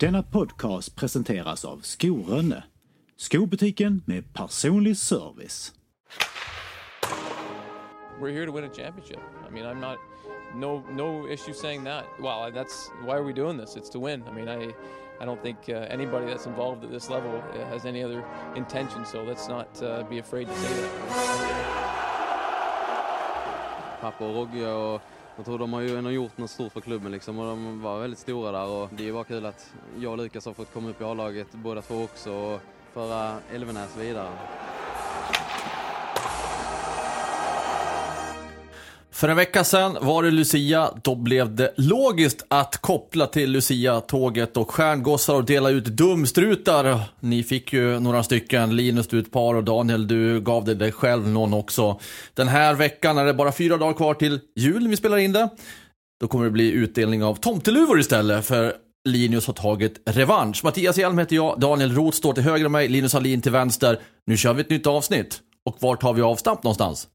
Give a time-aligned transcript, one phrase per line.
[0.00, 2.62] Denna podcast presenteras av Skorönne,
[3.16, 5.72] skobutiken med personlig service.
[8.20, 9.20] We're here to win a championship.
[9.48, 9.98] I mean, I'm not
[10.54, 12.04] no no issue saying that.
[12.18, 13.76] Well, that's why are we doing this?
[13.76, 14.22] It's to win.
[14.28, 14.72] I mean, I
[15.22, 18.24] I don't think uh, anybody that's involved at this level uh, has any other
[18.56, 19.04] intention.
[19.04, 20.90] So let's not uh, be afraid to say that.
[24.00, 25.02] Pappa och Rogge och
[25.36, 28.00] jag tror de har ju ändå gjort något stort för klubben liksom och de var
[28.00, 30.72] väldigt stora där och det är ju bara kul att jag och Lukas har fått
[30.72, 32.60] komma upp i A-laget båda två också och
[32.92, 34.30] föra Elvenäs vidare.
[39.12, 44.56] För en vecka sedan var det Lucia, då blev det logiskt att koppla till Lucia-tåget
[44.56, 47.00] och stjärngossar och dela ut dumstrutar.
[47.20, 50.92] Ni fick ju några stycken, Linus du ett par och Daniel du gav det dig
[50.92, 52.00] själv någon också.
[52.34, 55.32] Den här veckan är det bara fyra dagar kvar till jul när vi spelar in
[55.32, 55.48] det.
[56.20, 58.74] Då kommer det bli utdelning av tomteluvor istället för
[59.08, 60.64] Linus har tagit revansch.
[60.64, 64.00] Mattias Hjelm heter jag, Daniel Roth står till höger om mig, Linus Hallin till vänster.
[64.26, 65.40] Nu kör vi ett nytt avsnitt.
[65.64, 67.08] Och var tar vi avstamp någonstans?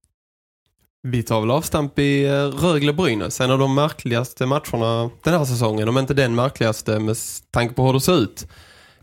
[1.08, 5.90] Vi tar väl avstamp i eh, Rögle-Brynäs, en av de märkligaste matcherna den här säsongen,
[5.90, 7.18] om inte den märkligaste med
[7.52, 8.48] tanke på hur det ser ut.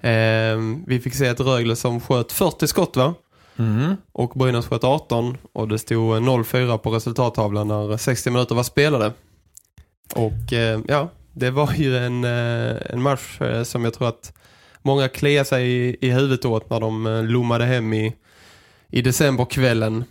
[0.01, 3.15] Eh, vi fick se ett Rögle som sköt 40 skott va?
[3.59, 3.97] Mm.
[4.13, 9.13] Och Brynäs sköt 18 och det stod 0-4 på resultattavlan när 60 minuter var spelade.
[10.15, 14.33] Och eh, ja, det var ju en, eh, en match eh, som jag tror att
[14.83, 18.17] många kliar sig i, i huvudet åt när de eh, lommade hem i,
[18.91, 20.05] i decemberkvällen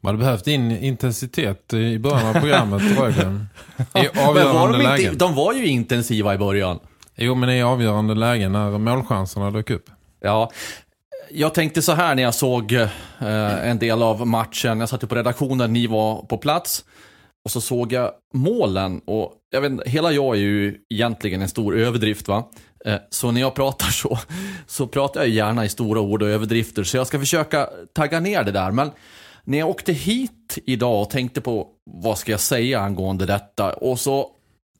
[0.00, 2.98] man hade behövt in intensitet i början av programmet.
[2.98, 3.46] Rögle.
[3.94, 5.12] I avgörande men var de, lägen.
[5.12, 6.78] inte, de var ju intensiva i början.
[7.16, 9.90] Jo, men i avgörande lägen när målchanserna dök upp.
[10.20, 10.50] Ja,
[11.30, 12.88] jag tänkte så här när jag såg eh,
[13.68, 14.80] en del av matchen.
[14.80, 16.84] Jag satt ju på redaktionen, ni var på plats.
[17.44, 19.00] Och så såg jag målen.
[19.06, 22.48] Och jag vet, hela jag är ju egentligen en stor överdrift va.
[22.84, 24.18] Eh, så när jag pratar så,
[24.66, 26.84] så pratar jag gärna i stora ord och överdrifter.
[26.84, 28.70] Så jag ska försöka tagga ner det där.
[28.70, 28.90] Men
[29.48, 34.00] när jag åkte hit idag och tänkte på vad ska jag säga angående detta och
[34.00, 34.30] så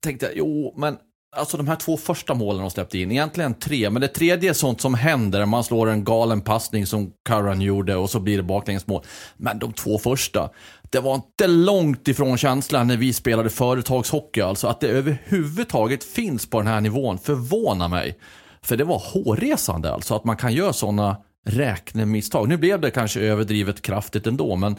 [0.01, 0.97] tänkte jag, jo men
[1.37, 4.55] alltså de här två första målen de släppte in, egentligen tre, men det tredje är
[4.55, 8.43] sånt som händer, man slår en galen passning som Curran gjorde och så blir det
[8.43, 9.03] baklängesmål.
[9.37, 10.51] Men de två första,
[10.91, 16.51] det var inte långt ifrån känslan när vi spelade företagshockey, alltså att det överhuvudtaget finns
[16.51, 18.19] på den här nivån förvånar mig.
[18.63, 21.17] För det var hårresande alltså, att man kan göra sådana
[21.49, 22.49] räknemisstag.
[22.49, 24.77] Nu blev det kanske överdrivet kraftigt ändå, men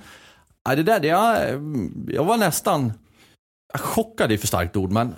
[0.66, 1.38] det där, det, jag,
[2.08, 2.94] jag var nästan
[3.74, 5.16] chockad i för starkt ord, men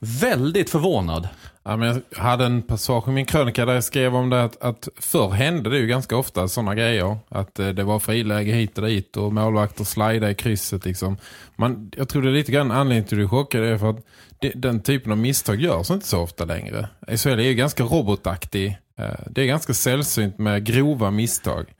[0.00, 1.28] väldigt förvånad.
[1.62, 4.62] Ja, men jag hade en passage i min krönika där jag skrev om det att,
[4.62, 7.18] att förr hände det ju ganska ofta sådana grejer.
[7.28, 10.84] Att eh, det var friläge hit och dit och målvakter slida i krysset.
[10.84, 11.16] Liksom.
[11.56, 14.06] Man, jag tror det är lite grann anledningen till att du chockade är för att
[14.38, 16.88] det, den typen av misstag görs inte så ofta längre.
[17.16, 21.74] SHL är ju ganska robotaktig Eh, det är ganska sällsynt med grova misstag.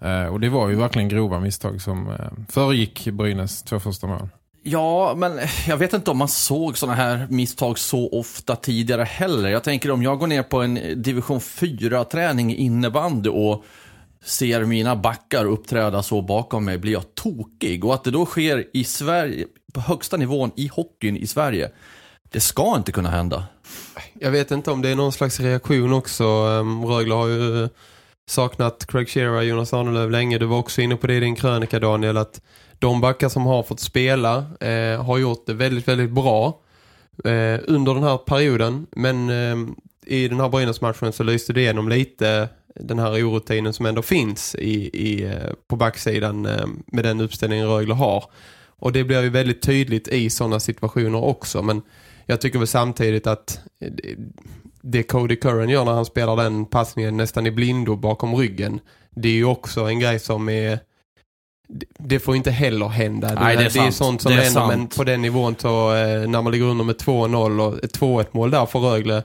[0.00, 2.14] Eh, och det var ju verkligen grova misstag som eh,
[2.48, 4.28] föregick Brynäs två första mål.
[4.62, 9.48] Ja, men jag vet inte om man såg sådana här misstag så ofta tidigare heller.
[9.48, 13.64] Jag tänker om jag går ner på en division 4-träning i innebandy och
[14.24, 17.84] ser mina backar uppträda så bakom mig blir jag tokig.
[17.84, 21.70] Och att det då sker i Sverige, på högsta nivån i hockeyn i Sverige,
[22.30, 23.44] det ska inte kunna hända.
[24.12, 26.24] Jag vet inte om det är någon slags reaktion också.
[26.24, 27.68] Ehm, Rögle har ju
[28.26, 30.38] saknat Craig Shearer och Jonas Arnelöv länge.
[30.38, 32.40] Du var också inne på det i din krönika Daniel att
[32.78, 36.60] de backar som har fått spela eh, har gjort det väldigt, väldigt bra
[37.24, 38.86] eh, under den här perioden.
[38.90, 39.56] Men eh,
[40.06, 44.54] i den här Brynäs-matchen så lyste det igenom lite den här orutinen som ändå finns
[44.54, 48.24] i, i, eh, på backsidan eh, med den uppställningen Rögle har.
[48.66, 51.62] Och det blir ju väldigt tydligt i sådana situationer också.
[51.62, 51.82] Men
[52.30, 53.60] jag tycker väl samtidigt att
[54.82, 58.80] det Cody Curran gör när han spelar den passningen nästan i blindo bakom ryggen.
[59.10, 60.78] Det är ju också en grej som är
[61.98, 63.34] det får inte heller hända.
[63.34, 64.76] Nej, det, är, det är sånt som är händer sant.
[64.76, 68.26] men på den nivån så eh, när man ligger under med 2-0 och ett 2-1
[68.30, 69.22] mål där för Rögle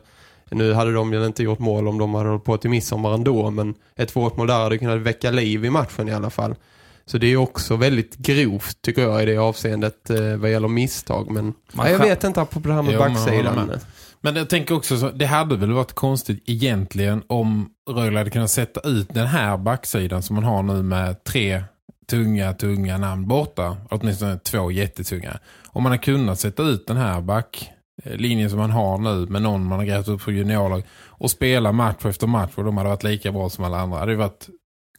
[0.49, 3.51] nu hade de ju inte gjort mål om de hade hållit på till midsommar ändå
[3.51, 6.56] men ett 2-1 mål där hade kunnat väcka liv i matchen i alla fall.
[7.05, 11.31] Så det är också väldigt grovt tycker jag i det avseendet eh, vad gäller misstag.
[11.31, 13.67] Men ja, jag vet inte på det här med Jo, backsidan.
[13.67, 13.79] med.
[14.21, 18.51] Men jag tänker också så, det hade väl varit konstigt egentligen om Rögle hade kunnat
[18.51, 21.63] sätta ut den här backsidan som man har nu med tre
[22.09, 23.77] tunga, tunga namn borta.
[23.89, 25.39] Åtminstone två jättetunga.
[25.67, 29.65] Om man hade kunnat sätta ut den här backlinjen som man har nu med någon
[29.65, 33.03] man har grävt upp för juniorlag och spela match efter match och de hade varit
[33.03, 33.95] lika bra som alla andra.
[33.95, 34.47] Det hade varit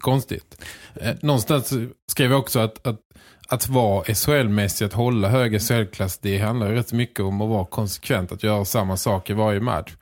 [0.05, 0.65] konstigt.
[0.95, 1.73] Eh, någonstans
[2.11, 3.01] skrev jag också att, att
[3.49, 8.33] att vara SHL-mässig, att hålla hög SHL-klass, det handlar rätt mycket om att vara konsekvent,
[8.33, 9.93] att göra samma sak i varje match.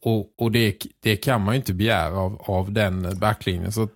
[0.00, 3.72] Och, och det, det kan man ju inte begära av, av den backlinjen.
[3.72, 3.94] Så att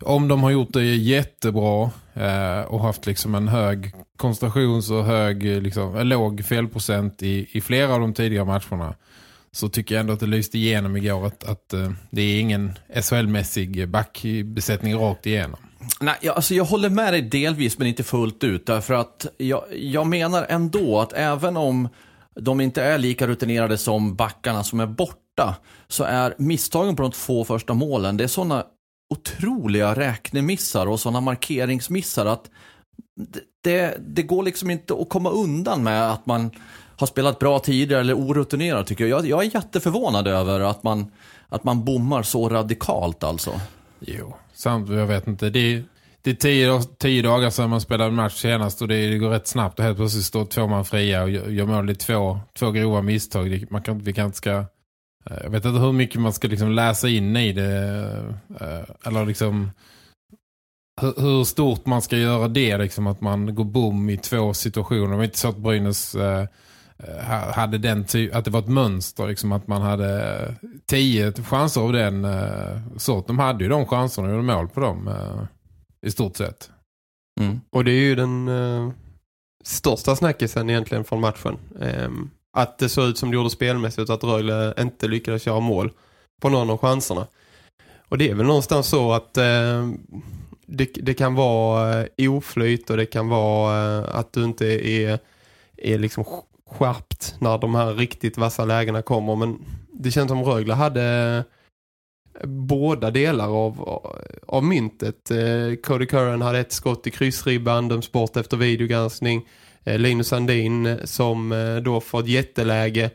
[0.00, 5.44] om de har gjort det jättebra eh, och haft liksom en hög koncentrations- och hög,
[5.44, 8.94] liksom, låg felprocent i, i flera av de tidigare matcherna
[9.54, 12.78] så tycker jag ändå att det lyste igenom igår att, att eh, det är ingen
[12.94, 15.60] SHL-mässig backbesättning rakt igenom.
[16.00, 18.66] Nej, jag, alltså jag håller med dig delvis men inte fullt ut.
[18.66, 21.88] Därför att jag, jag menar ändå att även om
[22.40, 25.56] de inte är lika rutinerade som backarna som är borta
[25.88, 28.64] så är misstagen på de två första målen, det är sådana
[29.14, 32.50] otroliga räknemissar och sådana markeringsmissar att
[33.64, 36.50] det, det går liksom inte att komma undan med att man
[36.96, 39.20] har spelat bra tidigare eller orutinerad tycker jag.
[39.20, 39.26] jag.
[39.26, 41.10] Jag är jätteförvånad över att man,
[41.48, 43.60] att man bommar så radikalt alltså.
[44.00, 45.50] Jo, samt jag vet inte.
[45.50, 45.84] Det är,
[46.22, 49.30] det är tio, tio dagar sedan man spelade en match senast och det, det går
[49.30, 52.70] rätt snabbt och helt plötsligt står två man fria och gör, mål i två, två
[52.70, 53.50] grova misstag.
[53.50, 54.50] Det, man kan, vi kan inte ska...
[54.50, 58.34] Eh, jag vet inte hur mycket man ska liksom läsa in i det.
[58.60, 59.70] Eh, eller liksom...
[61.00, 65.10] Hur, stort man ska göra det, liksom att man går bom i två situationer.
[65.10, 66.46] Det var inte så att Brynäs eh,
[67.54, 71.92] hade den att det var ett mönster liksom att man hade eh, tio chanser av
[71.92, 73.26] den eh, sort.
[73.26, 75.44] De hade ju de chanserna och gjorde mål på dem eh,
[76.06, 76.70] i stort sett.
[77.40, 77.60] Mm.
[77.70, 78.90] Och det är ju den eh,
[79.64, 81.58] största snackisen egentligen från matchen.
[81.80, 85.90] Ehm, att det såg ut som det gjorde spelmässigt att Rögle inte lyckades göra mål
[86.42, 87.26] på någon av chanserna.
[88.08, 89.88] Och det är väl någonstans så att eh,
[90.66, 95.18] det, det kan vara eh, oflyt och det kan vara eh, att du inte är,
[95.76, 96.24] är liksom
[96.78, 99.36] skärpt när de här riktigt vassa lägena kommer.
[99.36, 99.58] Men
[99.92, 101.04] det känns som Rögle hade
[102.40, 103.80] eh, båda delar av,
[104.46, 105.30] av myntet.
[105.30, 109.48] Eh, Cody Curran hade ett skott i kryssribban, döms bort efter videogranskning.
[109.84, 111.54] Eh, Linus Sandin som
[111.84, 113.10] då får ett jätteläge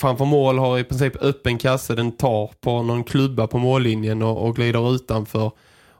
[0.00, 1.94] framför mål har i princip öppen kasse.
[1.94, 5.50] Den tar på någon klubba på mållinjen och, och glider utanför.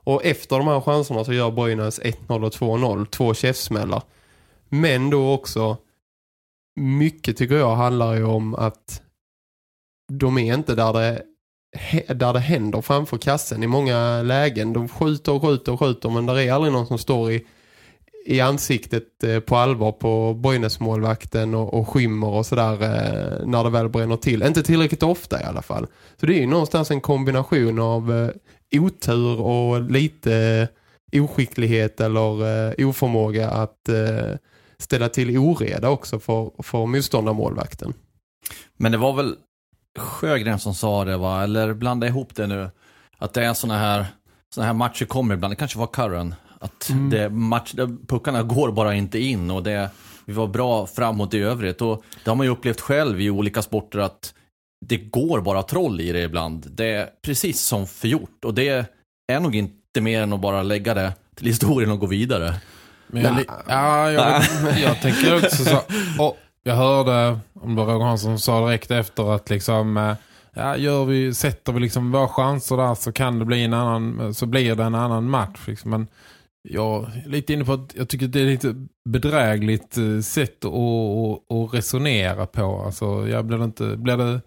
[0.03, 3.05] Och efter de här chanserna så gör Brynäs 1-0 och 2-0.
[3.05, 4.01] Två käftsmällar.
[4.69, 5.77] Men då också
[6.75, 9.01] mycket tycker jag handlar ju om att
[10.13, 11.23] de är inte där det,
[12.13, 14.73] där det händer framför kassen i många lägen.
[14.73, 17.45] De skjuter och skjuter och skjuter men där är aldrig någon som står i,
[18.25, 23.69] i ansiktet eh, på allvar på Brynäsmålvakten och, och skymmer och sådär eh, när det
[23.69, 24.43] väl bränner till.
[24.43, 25.87] Inte tillräckligt ofta i alla fall.
[26.19, 30.67] Så det är ju någonstans en kombination av eh, otur och lite
[31.11, 34.35] eh, oskicklighet eller eh, oförmåga att eh,
[34.81, 37.93] ställa till oreda också för, för motståndarmålvakten.
[38.77, 39.35] Men det var väl
[39.99, 41.43] Sjögren som sa det va?
[41.43, 42.69] Eller blanda ihop det nu.
[43.17, 44.05] Att det är såna här,
[44.55, 45.51] såna här matcher kommer ibland.
[45.51, 46.35] Det kanske var Curran.
[46.59, 47.09] Att Mm.
[47.09, 47.73] det match,
[48.07, 49.89] puckarna går bara inte in och det,
[50.25, 51.81] vi var bra framåt i övrigt.
[51.81, 54.33] Och det har man ju upplevt själv i olika sporter att
[54.85, 56.67] det går bara troll i det ibland.
[56.71, 58.45] Det är precis som förgjort.
[58.45, 58.85] Och det
[59.31, 62.53] är nog inte mer än att bara lägga det till historien och gå vidare.
[63.11, 64.43] Men jag, ja, jag,
[64.79, 65.77] jag tänker också så.
[66.23, 70.15] Och jag hörde, om det var Roger Hansson som sa direkt efter att liksom, eh,
[70.53, 74.33] ja, gör vi, sätter vi liksom våra chanser där så kan det bli en annan,
[74.33, 75.59] så blir det en annan match.
[75.67, 75.91] Liksom.
[75.91, 76.07] Men
[76.69, 78.75] jag är lite inne på att jag tycker det är lite
[79.09, 82.81] bedrägligt eh, sätt att, att, att resonera på.
[82.85, 84.41] Alltså, jag blir det inte, blir det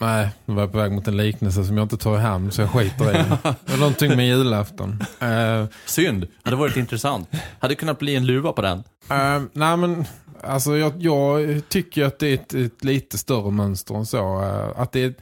[0.00, 2.52] Nej, nu var jag på väg mot en liknelse som jag inte tar i hamn
[2.52, 3.28] så jag skiter i den.
[3.42, 5.04] Det var någonting med julafton.
[5.20, 7.28] Eh, Synd, hade varit intressant.
[7.58, 8.78] Hade kunnat bli en luva på den.
[8.78, 10.04] Uh, nej men
[10.42, 14.40] alltså jag, jag tycker att det är ett, ett lite större mönster än så.
[14.40, 15.14] Uh, att det är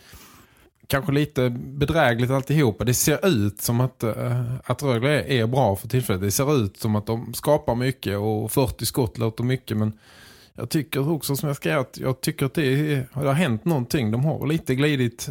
[0.87, 2.85] kanske lite bedrägligt alltihopa.
[2.85, 6.23] Det ser ut som att, uh, att Rögle är, är bra för tillfället.
[6.23, 9.93] Det ser ut som att de skapar mycket och 40 skott låter mycket men
[10.59, 13.65] jag tycker också som jag skrev att jag tycker att det, är, det har hänt
[13.65, 14.11] någonting.
[14.11, 15.29] De har lite glidit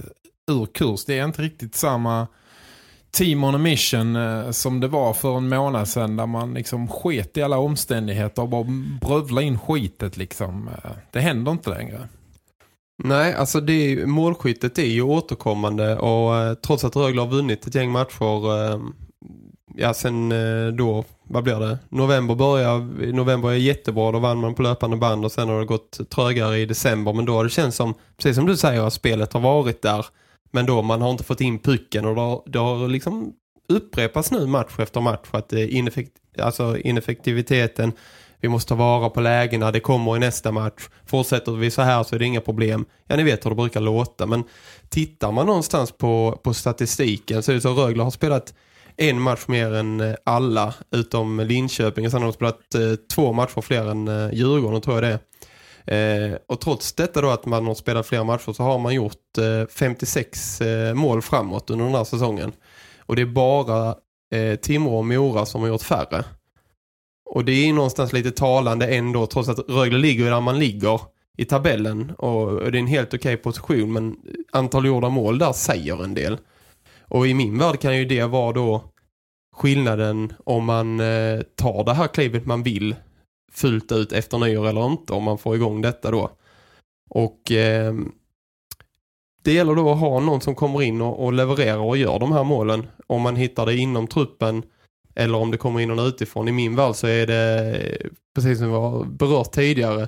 [0.52, 1.06] ur kurs.
[1.06, 2.28] Det är inte riktigt samma
[3.12, 6.88] team on a mission eh, som det var för en månad sedan där man liksom
[6.88, 8.66] sket i alla omständigheter och bara
[9.02, 10.68] brövla in skitet liksom.
[10.68, 12.08] Eh, det händer inte längre.
[13.04, 17.68] Nej, alltså det är, målskyttet är ju återkommande och eh, trots att Rögle har vunnit
[17.68, 18.80] ett gäng matcher eh,
[19.76, 21.78] ja, sen eh, då, vad blir det?
[21.90, 22.80] November börjar,
[23.14, 26.58] november är jättebra, då vann man på löpande band och sen har det gått trögare
[26.58, 27.14] i december.
[27.14, 30.06] Men då har det känts som, precis som du säger, att spelet har varit där.
[30.52, 33.34] Men då man har inte fått in pucken och det har, det har liksom
[33.70, 37.92] upprepas nu match efter match att ineffekt, alltså ineffektiviteten
[38.42, 40.90] vi måste ta vara på lägena, det kommer i nästa match.
[41.06, 42.86] Fortsätter vi så här så är det inga problem.
[43.08, 44.26] Ja, ni vet hur det brukar låta.
[44.26, 44.44] Men
[44.90, 48.54] tittar man någonstans på, på statistiken så är det så att Rögle har spelat
[48.98, 52.06] en match mer än eh, alla utom Linköping.
[52.06, 55.13] Och sen har de spelat eh, två matcher fler än eh, Djurgården tror jag det
[55.13, 55.20] är.
[55.88, 59.38] Eh, och trots detta då att man har spelat flera matcher så har man gjort
[59.38, 62.51] eh, 56 eh, mål framåt under den här säsongen.
[63.00, 63.96] Och det är bara
[64.34, 66.24] eh, Timrå och Mora som har gjort färre.
[67.30, 71.01] Och det är någonstans lite talande ändå trots att Rögle ligger där man ligger
[71.38, 72.12] i tabellen.
[72.12, 74.16] Och det är en helt okej okay position men
[74.51, 76.38] antal gjorda mål där säger en del.
[77.10, 78.84] Och i min värld kan ju det vara då
[79.56, 82.96] skillnaden om man eh, tar det här klivet man vill
[83.52, 86.32] fullt ut efter nyår eller inte om man får igång detta då.
[87.10, 87.94] Och eh,
[89.44, 92.32] det gäller då att ha någon som kommer in och, och levererar och gör de
[92.32, 92.88] här målen.
[93.08, 94.64] Om man hittar det inom truppen
[95.16, 96.48] eller om det kommer in någon utifrån.
[96.48, 100.08] I min värld så är det, eh, precis som vi har berört tidigare,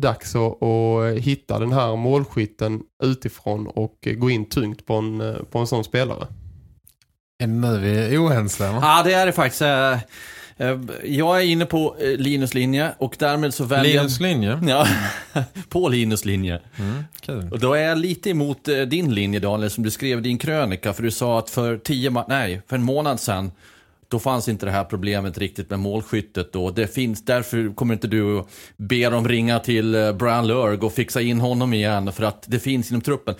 [0.00, 5.58] dags att, att hitta den här målskytten utifrån och gå in tungt på en, på
[5.58, 6.26] en sån spelare.
[7.40, 8.64] Är nu vi är oense?
[8.64, 9.62] Ja, det är det faktiskt.
[9.62, 9.92] Eh,
[10.56, 14.60] eh, jag är inne på eh, Linus linje och därmed så väljer Linus linje?
[14.68, 14.86] Ja,
[15.68, 16.60] på Linus linje.
[16.78, 17.48] Mm, kul.
[17.52, 20.92] Och då är jag lite emot din linje Daniel som du skrev i din krönika
[20.92, 23.50] för du sa att för tio nej, för en månad sedan
[24.10, 26.70] då fanns inte det här problemet riktigt med målskyttet då.
[26.70, 28.44] Det finns, därför kommer inte du
[28.76, 32.58] be dem ringa till eh, Brian Lurg och fixa in honom igen för att det
[32.58, 33.34] finns inom truppen.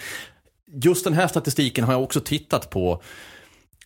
[0.82, 3.02] Just den här statistiken har jag också tittat på.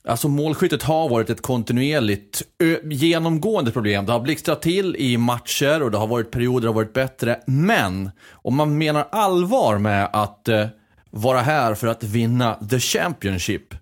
[0.08, 2.42] Alltså målskyttet har varit ett kontinuerligt
[2.84, 4.06] genomgående problem.
[4.06, 7.40] Det har blixtrat till i matcher och det har varit perioder det har varit bättre.
[7.46, 10.66] Men om man menar allvar med att eh,
[11.10, 13.74] vara här för att vinna the Championship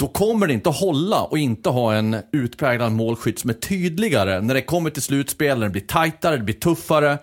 [0.00, 4.54] då kommer det inte hålla och inte ha en utpräglad målskytt som är tydligare när
[4.54, 7.18] det kommer till slutspel, när det blir tajtare, det blir tuffare.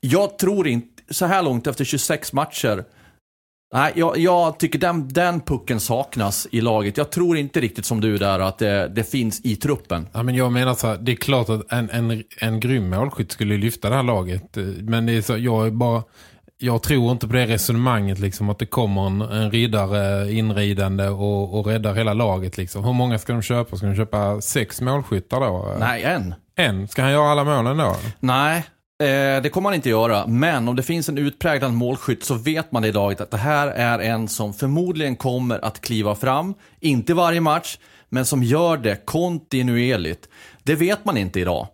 [0.00, 2.84] Jag tror inte, så här långt efter 26 matcher,
[3.74, 6.96] nej, jag, jag tycker den, den pucken saknas i laget.
[6.96, 10.08] Jag tror inte riktigt som du där att det, det finns i truppen.
[10.12, 13.32] Ja, men jag menar så här, det är klart att en, en, en grym målskytt
[13.32, 14.56] skulle lyfta det här laget.
[14.56, 16.02] Eh, men det är så, jag är bara
[16.62, 21.58] jag tror inte på det resonemanget liksom att det kommer en, en riddare inridande och,
[21.58, 22.84] och räddar hela laget liksom.
[22.84, 23.76] Hur många ska de köpa?
[23.76, 25.76] Ska de köpa sex målskyttar då?
[25.78, 26.34] Nej, en.
[26.56, 26.88] En?
[26.88, 27.96] Ska han göra alla målen då?
[28.20, 28.58] Nej,
[29.02, 30.26] eh, det kommer han inte göra.
[30.26, 33.66] Men om det finns en utpräglad målskytt så vet man i laget att det här
[33.66, 36.54] är en som förmodligen kommer att kliva fram.
[36.80, 40.28] Inte varje match, men som gör det kontinuerligt.
[40.62, 41.68] Det vet man inte idag.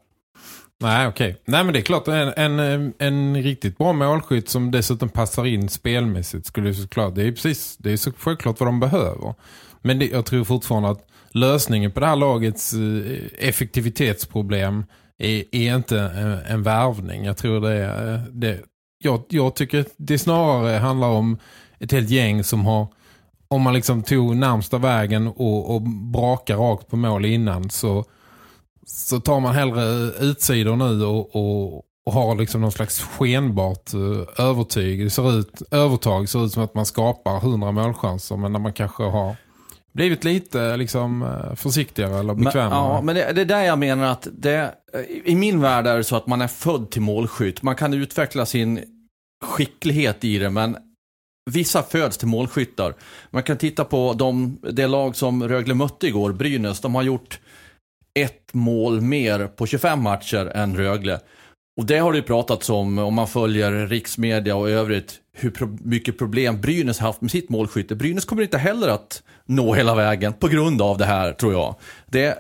[0.81, 1.31] Nej, okej.
[1.31, 1.43] Okay.
[1.45, 5.69] Nej, men det är klart en, en, en riktigt bra målskytt som dessutom passar in
[5.69, 9.35] spelmässigt skulle såklart, det är precis, det är så självklart vad de behöver.
[9.83, 14.85] Men det, jag tror fortfarande att lösningen på det här lagets eh, effektivitetsproblem
[15.19, 17.25] är, är inte en, en värvning.
[17.25, 18.61] Jag tror det är, eh, det,
[18.99, 21.39] jag, jag tycker det snarare handlar om
[21.79, 22.89] ett helt gäng som har
[23.49, 28.05] om man liksom tog närmsta vägen och, och brakar rakt på mål innan så
[28.87, 29.85] så tar man hellre
[30.21, 35.05] utsidor nu och, och, och har liksom någon slags skenbart uh, övertyg.
[35.05, 38.73] Det ser ut, övertag ser ut som att man skapar hundra målchanser men när man
[38.73, 39.37] kanske har
[39.93, 42.71] blivit lite liksom eh, försiktigare eller bekvämare.
[42.71, 44.75] Men, ja, men det, det är där jag menar att det,
[45.25, 47.63] i min värld är det så att man är född till målskytt.
[47.63, 48.85] Man kan utveckla sin
[49.45, 50.77] skicklighet i det men
[51.51, 52.95] Vissa föds till målskyttar.
[53.31, 56.81] Man kan titta på de, det lag som Rögle mötte igår, Brynäs.
[56.81, 57.41] De har gjort
[58.17, 61.21] ett mål mer på 25 matcher än Rögle.
[61.77, 65.79] Och det har det ju pratats om, om man följer riksmedia och övrigt, hur pro
[65.81, 67.95] mycket problem Brynäs haft med sitt målskytte.
[67.95, 71.75] Brynäs kommer inte heller att nå hela vägen på grund av det här, tror jag.
[72.07, 72.35] Det, eh,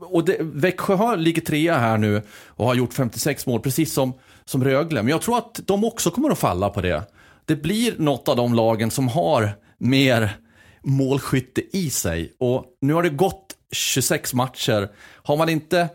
[0.00, 4.12] och det, Växjö har, ligger trea här nu och har gjort 56 mål, precis som,
[4.44, 5.02] som Rögle.
[5.02, 7.02] Men jag tror att de också kommer att falla på det.
[7.44, 10.36] Det blir något av de lagen som har mer
[10.82, 12.32] målskytte i sig.
[12.38, 13.41] Och nu har det gått
[13.72, 14.88] 26 matcher.
[15.22, 15.88] Har man inte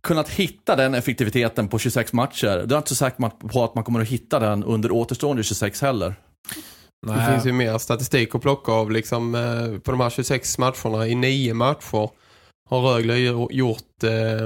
[0.00, 3.74] kunnat hitta den effektiviteten på 26 matcher, då är jag inte så säker på att
[3.74, 6.14] man kommer att hitta den under återstående 26 heller.
[7.06, 7.16] Nej.
[7.16, 11.06] Det finns ju mer statistik att plocka av liksom, eh, på de här 26 matcherna.
[11.06, 12.10] I nio matcher
[12.70, 13.18] har Rögle
[13.50, 14.44] gjort eh,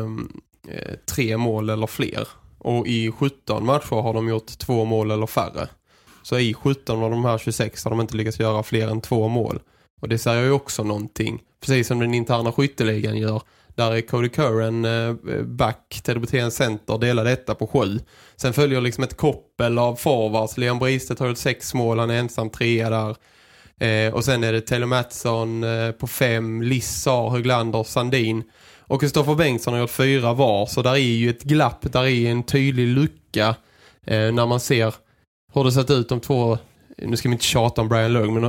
[0.69, 2.29] eh, tre mål eller fler.
[2.59, 5.69] Och i 17 matcher har de gjort två mål eller färre.
[6.23, 9.29] Så i 17 av de här 26 har de inte lyckats göra fler än två
[9.29, 9.61] mål.
[10.03, 11.43] Och det säger ju också någonting.
[11.61, 13.43] Precis som den interna skytteligan gör.
[13.75, 17.99] Där är Cody Curran eh, back, Ted Brithén center, delar detta på sju.
[18.37, 20.57] Sen följer liksom ett koppel av forwards.
[20.59, 23.17] Leon Bristet har gjort sex mål, han är ensam trea där.
[23.79, 28.43] Eh, och sen är det Taylor Mattsson eh, på fem, Lissar, Höglander, Sandin.
[28.79, 30.67] Och Kristoffer Bengtsson har gjort fyra var.
[30.67, 33.55] Så där är ju ett glapp, där är en tydlig lucka
[34.07, 34.95] eh, när man ser
[35.55, 36.59] hur det sett ut de två,
[36.99, 38.45] nu ska vi inte tjata om Brian Lugg, men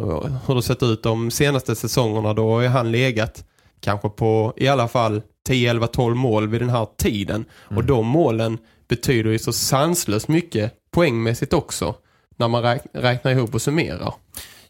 [0.48, 3.46] hur det sett ut de senaste säsongerna då har han legat
[3.80, 7.46] kanske på i alla fall 10, 11, 12 mål vid den här tiden.
[7.68, 7.78] Mm.
[7.78, 8.58] Och de målen
[8.88, 11.96] betyder ju så sanslöst mycket poängmässigt också
[12.38, 14.14] när man räk räknar ihop och summerar.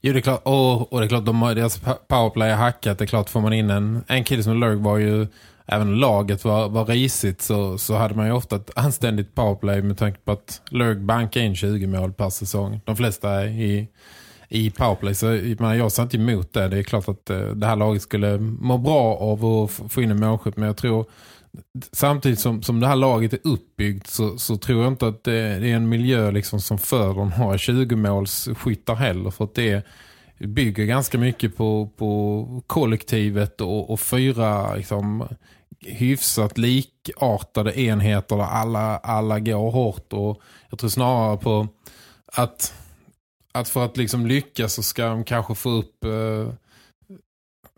[0.02, 0.42] Jo, det är klart.
[0.44, 2.98] Och, och det är klart, de har, deras powerplay hackat.
[2.98, 5.28] Det är klart, får man in en, en kille som Lurg var ju,
[5.66, 9.82] även om laget var, var risigt så, så hade man ju ofta ett anständigt powerplay
[9.82, 12.82] med tanke på att Lurg bankar in 20 mål per säsong.
[12.86, 13.88] De flesta är i,
[14.50, 15.16] i powerplay.
[15.16, 16.68] Så jag, jag ser inte emot det.
[16.68, 20.12] Det är klart att eh, det här laget skulle må bra av att få in
[20.12, 20.58] en målskytt.
[20.58, 21.06] Men jag tror
[21.92, 25.60] samtidigt som, som det här laget är uppbyggt så, så tror jag inte att det,
[25.60, 29.32] det är en miljö liksom som för de har 20-målsskyttar heller.
[29.32, 29.86] För att det
[30.40, 35.28] bygger ganska mycket på, på kollektivet och, och fyra liksom,
[35.86, 40.14] hyfsat likartade enheter där alla, alla går hårt.
[40.14, 41.68] Och jag tror snarare på
[42.26, 42.74] att,
[43.52, 46.06] att för att liksom lyckas så ska de kanske få upp...
[46.06, 46.54] Eh,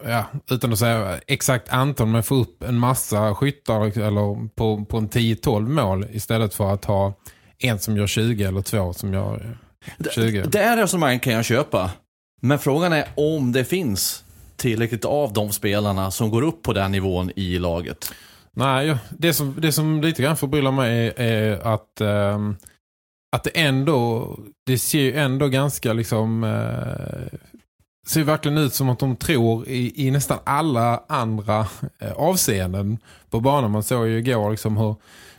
[0.03, 4.97] ja, utan att säga exakt antal, men få upp en massa skyttar eller på, på
[4.97, 7.13] en 10-12 mål istället för att ha
[7.59, 9.57] en som gör 20 eller två som gör
[10.15, 10.41] 20.
[10.41, 11.91] Det, det är resonemang kan jag köpa.
[12.45, 14.23] Men frågan är om det finns
[14.55, 18.13] tillräckligt av de spelarna som går upp på den nivån i laget.
[18.51, 22.39] Nej, det som, det som lite grann förbryllar mig är, är att, eh,
[23.35, 24.29] att det ändå
[24.65, 27.39] det ser ju ändå ganska liksom eh,
[28.07, 31.67] ser verkligen ut som att de tror i, i nästan alla andra
[31.99, 32.97] eh, avseenden
[33.29, 33.71] på banan.
[33.71, 34.95] Man såg ju igår liksom hur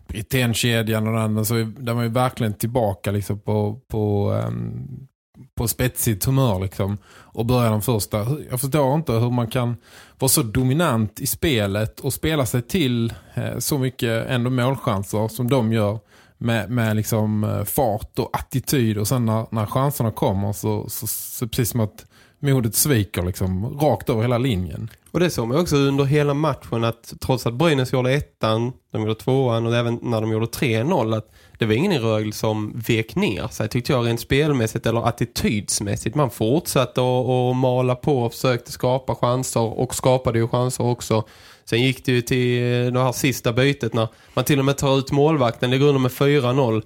[0.07, 5.09] Britannkedjan och den andra så där man ju verkligen tillbaka liksom på, på, um,
[5.57, 8.27] på spetsigt humör liksom och börjar den första.
[8.51, 9.77] Jag förstår inte hur man kan
[10.19, 15.49] vara så dominant i spelet och spela sig till eh, så mycket ändå målchanser som
[15.51, 15.99] de gör
[16.39, 21.07] med, med liksom eh, fart och attityd och sen när, när chanserna kommer så, så,
[21.07, 22.07] så precis som att
[22.39, 24.91] modet sviker liksom rakt över hela linjen.
[25.11, 29.03] Och det såg man också under hela matchen att trots att Brynäs gjorde ettan, de
[29.03, 32.83] gjorde tvåan och även när de gjorde 3-0 att det var ingen i Rögle som
[32.89, 36.17] vek ner sig tyckte jag rent spelmässigt eller attitydsmässigt.
[36.17, 41.25] Man fortsatte att mala på och försökte skapa chanser och skapade ju chanser också.
[41.65, 44.77] Sen gick det ju till eh, det här sista bytet när man till och med
[44.77, 46.83] tar ut målvakten, ligger under med 4-0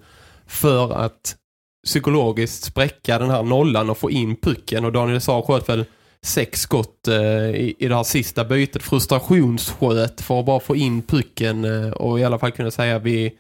[0.47, 1.37] för att
[1.85, 4.85] psykologiskt spräcka den här nollan och få in pucken.
[4.85, 5.85] Och Daniel sa sköt väl
[6.23, 8.83] sex skott eh, i, i det här sista bytet.
[8.83, 13.03] Frustrationssköt för att bara få in pucken eh, och i alla fall kunna säga att
[13.03, 13.33] vi,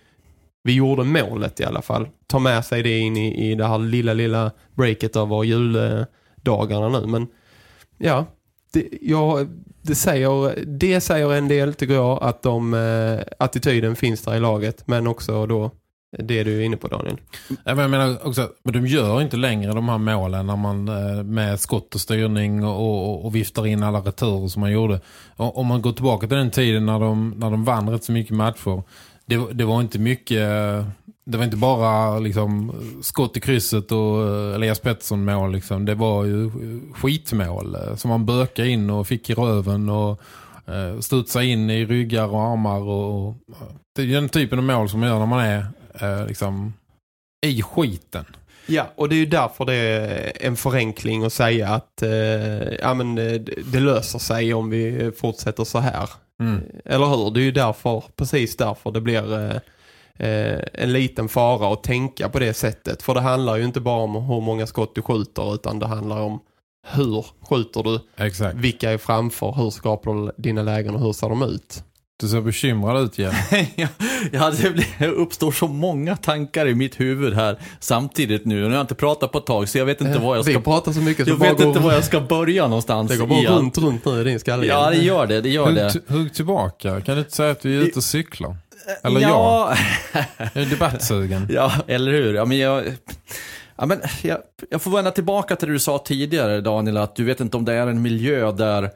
[0.63, 2.09] vi gjorde målet i alla fall.
[2.27, 7.07] Ta med sig det in i, i det här lilla, lilla breaket av juldagarna nu.
[7.07, 7.27] Men
[7.99, 8.27] ja,
[8.73, 9.47] det, ja,
[9.83, 14.41] det, säger, det säger en del tycker jag att de, eh, attityden finns där i
[14.41, 14.87] laget.
[14.87, 15.71] Men också då
[16.19, 17.17] det du är inne på Daniel.
[17.65, 21.61] Jag menar också, men de gör inte längre de här målen när man eh, med
[21.61, 25.01] skott och styrning och, och, och viftar in alla returer som man gjorde.
[25.37, 28.37] Om man går tillbaka till den tiden när de, när de vann rätt så mycket
[28.37, 28.83] matcher.
[29.31, 30.49] Det, det var inte mycket
[31.25, 35.85] det var inte bara liksom, skott i krysset och eh, Elias Pettersson mål liksom.
[35.85, 36.51] Det var ju
[36.95, 40.21] skitmål eh, som man bökade in och fick i röven och
[40.67, 43.35] eh, studsa in i ryggar och armar och, och
[43.97, 45.67] det är den typen av mål som man gör när man är
[46.01, 46.75] eh, liksom
[47.47, 48.25] i skiten.
[48.67, 52.95] Ja, och det är ju därför det är en förenkling att säga att eh, ja,
[52.95, 53.39] men, det,
[53.73, 56.11] det löser sig om vi fortsätter så här.
[56.41, 56.63] Mm.
[56.85, 57.31] Eller hur?
[57.31, 59.57] Det är ju därför, precis därför det blir eh,
[60.29, 63.03] eh, en liten fara att tänka på det sättet.
[63.03, 66.21] För det handlar ju inte bara om hur många skott du skjuter utan det handlar
[66.21, 66.41] om
[66.87, 68.57] hur skjuter du, Exakt.
[68.57, 71.85] vilka är framför, hur skapar du dina lägen och hur ser de ut.
[72.21, 73.35] Du ser bekymrad ut igen.
[74.33, 74.53] ja,
[74.99, 78.55] det, uppstår så många tankar i mitt huvud här samtidigt nu.
[78.55, 80.59] Nu har jag inte pratat på ett tag så jag vet inte var jag ska...
[80.59, 81.67] Vi pratar så mycket så Jag vet går...
[81.67, 83.11] inte var jag ska börja någonstans.
[83.11, 84.67] Det går bara runt, runt nu i din skalle.
[84.67, 85.41] Ja, det gör det.
[85.41, 86.01] det, gör hugg, det.
[86.09, 87.01] Hugg tillbaka.
[87.01, 88.57] Kan du inte säga att vi är ute och cyklar?
[89.03, 89.77] Eller ja.
[90.13, 90.25] jag?
[90.55, 91.49] är debattsugen?
[91.51, 92.35] Ja, eller hur?
[92.35, 92.85] Ja, men jag...
[93.77, 94.39] Ja, men jag,
[94.71, 97.65] jag får vända tillbaka till det du sa tidigare, Daniel, att du vet inte om
[97.65, 98.91] det är en miljö där,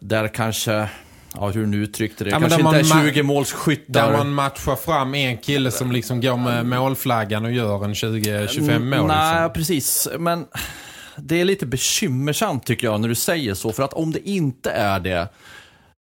[0.00, 0.88] där kanske
[1.34, 2.30] ja, hur du nu uttryckte det.
[2.30, 4.10] Ja, Kanske inte är 20 målsskyttar.
[4.10, 8.78] Där man matchar fram en kille som liksom går med målflaggan och gör en 20-25
[8.78, 9.06] mål.
[9.06, 9.52] Nej, liksom.
[9.52, 10.08] precis.
[10.18, 10.46] Men
[11.16, 13.72] det är lite bekymmersamt tycker jag när du säger så.
[13.72, 15.28] För att om det inte är det,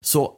[0.04, 0.32] så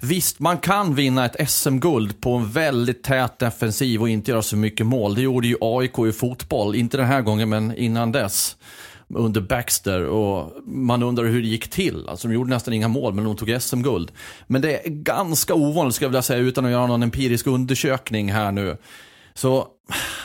[0.00, 4.56] visst, man kan vinna ett SM-guld på en väldigt tät defensiv och inte göra så
[4.56, 5.14] mycket mål.
[5.14, 8.56] Det gjorde ju AIK i fotboll, inte den här gången men innan dess
[9.14, 12.08] under Baxter och man undrar hur det gick till.
[12.08, 14.12] Alltså de gjorde nästan inga mål men de tog SM-guld.
[14.46, 18.32] Men det är ganska ovanligt ska jag vilja säga utan att göra någon empirisk undersökning
[18.32, 18.76] här nu.
[19.34, 19.68] Så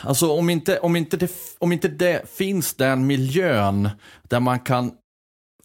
[0.02, 3.88] alltså om inte, om inte, det, om inte det finns den miljön
[4.22, 4.92] där man kan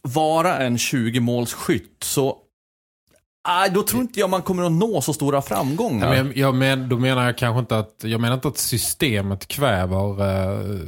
[0.02, 2.36] vara en 20-målsskytt så
[3.48, 6.14] Nej, då tror inte jag man kommer att nå så stora framgångar.
[6.14, 9.48] Ja, men, jag men, då menar jag kanske inte att jag menar inte att systemet
[9.48, 10.78] kväver eh,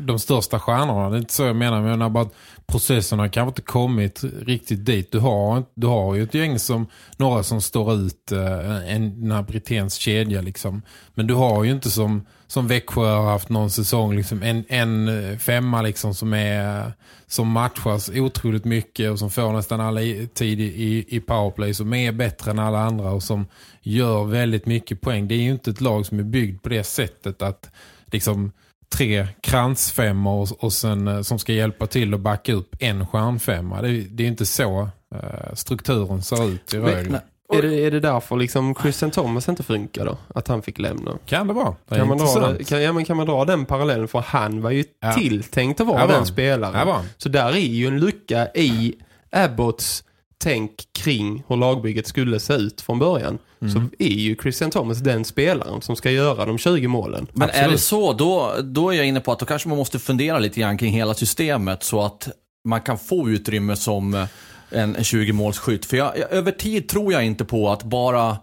[0.00, 1.10] de största stjärnorna.
[1.10, 1.76] Det är inte så jag menar.
[1.76, 2.34] Jag menar bara att
[2.66, 5.12] processen har kanske inte kommit riktigt dit.
[5.12, 9.32] Du har, du har ju ett gäng som några som står ut eh, en, den
[9.32, 10.82] här Britens kedja liksom.
[11.14, 15.38] Men du har ju inte som som Växjö har haft någon säsong liksom en, en
[15.38, 16.92] femma liksom som är
[17.26, 20.00] som matchas otroligt mycket och som får nästan alla
[20.34, 23.46] tid i, i powerplay som är bättre än alla andra och som
[23.82, 25.28] gör väldigt mycket poäng.
[25.28, 27.70] Det är ju inte ett lag som är byggt på det sättet att
[28.06, 28.52] liksom
[28.88, 33.82] tre kransfemmor och, och sen eh, som ska hjälpa till att backa upp en stjärnfemma.
[33.82, 34.82] Det, det är inte så
[35.14, 37.20] uh, strukturen ser ut i Rögle.
[37.54, 40.18] Är det, är det därför liksom Christian Thomas inte funkar då?
[40.34, 41.18] Att han fick lämna?
[41.26, 41.74] Kan det vara.
[41.88, 44.08] Det kan, man dra, kan, ja, men kan man dra den parallellen?
[44.08, 45.12] För han var ju ja.
[45.12, 46.88] tilltänkt att vara ja, den spelaren.
[46.88, 48.94] Ja, Så där är ju en lucka i
[49.30, 50.04] Abbotts
[50.38, 53.38] tänk kring hur lagbygget skulle se ut från början.
[53.60, 53.74] Mm.
[53.74, 57.26] Så är ju Christian Thomas den spelaren som ska göra de 20 målen.
[57.32, 57.68] Men Absolut.
[57.68, 60.38] är det så, då, då är jag inne på att då kanske man måste fundera
[60.38, 62.28] lite grann kring hela systemet så att
[62.64, 64.26] man kan få utrymme som
[64.70, 65.86] en 20-målsskytt.
[65.86, 68.36] För jag, jag, över tid tror jag inte på att bara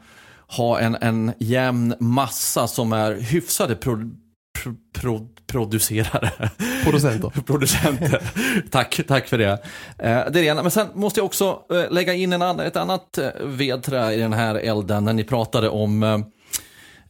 [0.47, 3.97] ha en, en jämn massa som är hyfsade pro,
[4.59, 6.49] pro, pro, producerare.
[6.83, 7.29] Producenter.
[7.45, 8.21] Producenter.
[8.71, 9.51] tack, tack för det.
[9.51, 9.57] Eh,
[9.97, 10.61] det är det ena.
[10.61, 14.33] Men sen måste jag också eh, lägga in en ett annat eh, vedträ i den
[14.33, 16.23] här elden när ni pratade om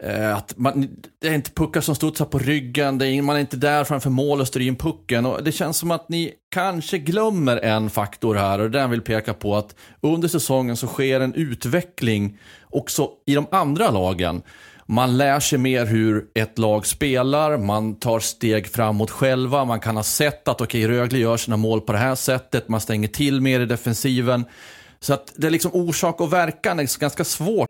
[0.06, 0.88] Eh, att man,
[1.22, 4.10] det är inte puckar som studsar på ryggen, det är, man är inte där framför
[4.10, 5.26] mål och styr in pucken.
[5.26, 9.34] Och det känns som att ni kanske glömmer en faktor här och den vill peka
[9.34, 12.38] på att under säsongen så sker en utveckling
[12.70, 14.42] också i de andra lagen.
[14.86, 19.96] Man lär sig mer hur ett lag spelar, man tar steg framåt själva, man kan
[19.96, 23.08] ha sett att okej, okay, Rögle gör sina mål på det här sättet, man stänger
[23.08, 24.46] till mer i defensiven.
[25.00, 27.70] Så att det är liksom orsak och verkan är ganska svårt.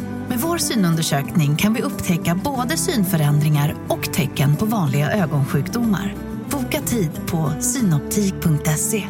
[0.43, 6.15] Vår synundersökning kan vi upptäcka både synförändringar och tecken på vanliga ögonsjukdomar.
[6.51, 9.03] Boka tid på synoptik.se.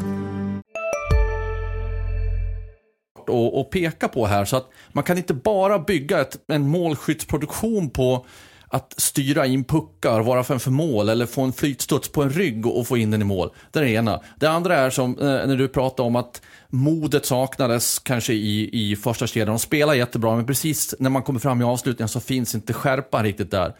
[3.27, 7.89] Och, och peka på här så att man kan inte bara bygga ett, en målskyttsproduktion
[7.89, 8.25] på
[8.71, 12.87] att styra in puckar, vara för mål eller få en flytstuds på en rygg och,
[12.87, 13.49] få in den i mål.
[13.71, 14.21] Det är det ena.
[14.35, 18.95] Det andra är som eh, när du pratar om att modet saknades kanske i, i
[18.95, 19.47] första kedjan.
[19.47, 23.23] De spelar jättebra, men precis när man kommer fram i avslutningen så finns inte skärpan
[23.23, 23.75] riktigt där.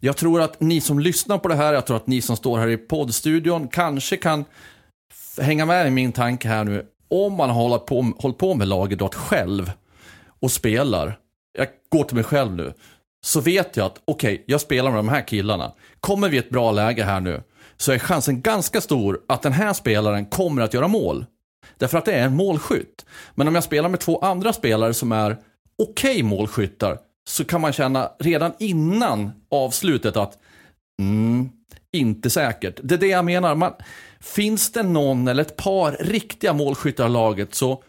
[0.00, 2.58] Jag tror att ni som lyssnar på det här, jag tror att ni som står
[2.58, 4.44] här i poddstudion kanske kan
[5.40, 6.86] hänga med i min tanke här nu.
[7.10, 9.72] Om man har hållit på, hållit på med lagidrott själv
[10.40, 11.18] och spelar,
[11.58, 12.72] jag går till mig själv nu,
[13.26, 15.72] så vet jag att okej, okay, jag spelar med de här killarna.
[16.00, 17.42] Kommer vi i ett bra läge här nu
[17.76, 21.26] så är chansen ganska stor att den här spelaren kommer att göra mål.
[21.78, 23.06] Därför att det är en målskytt.
[23.34, 25.36] Men om jag spelar med två andra spelare som är
[25.82, 30.38] okej okay målskyttar så kan man känna redan innan avslutet att
[31.00, 31.48] mm,
[31.92, 32.80] inte säkert.
[32.82, 33.54] Det är det jag menar.
[33.54, 33.72] Man,
[34.20, 37.82] finns det någon eller ett par riktiga målskyttar i laget så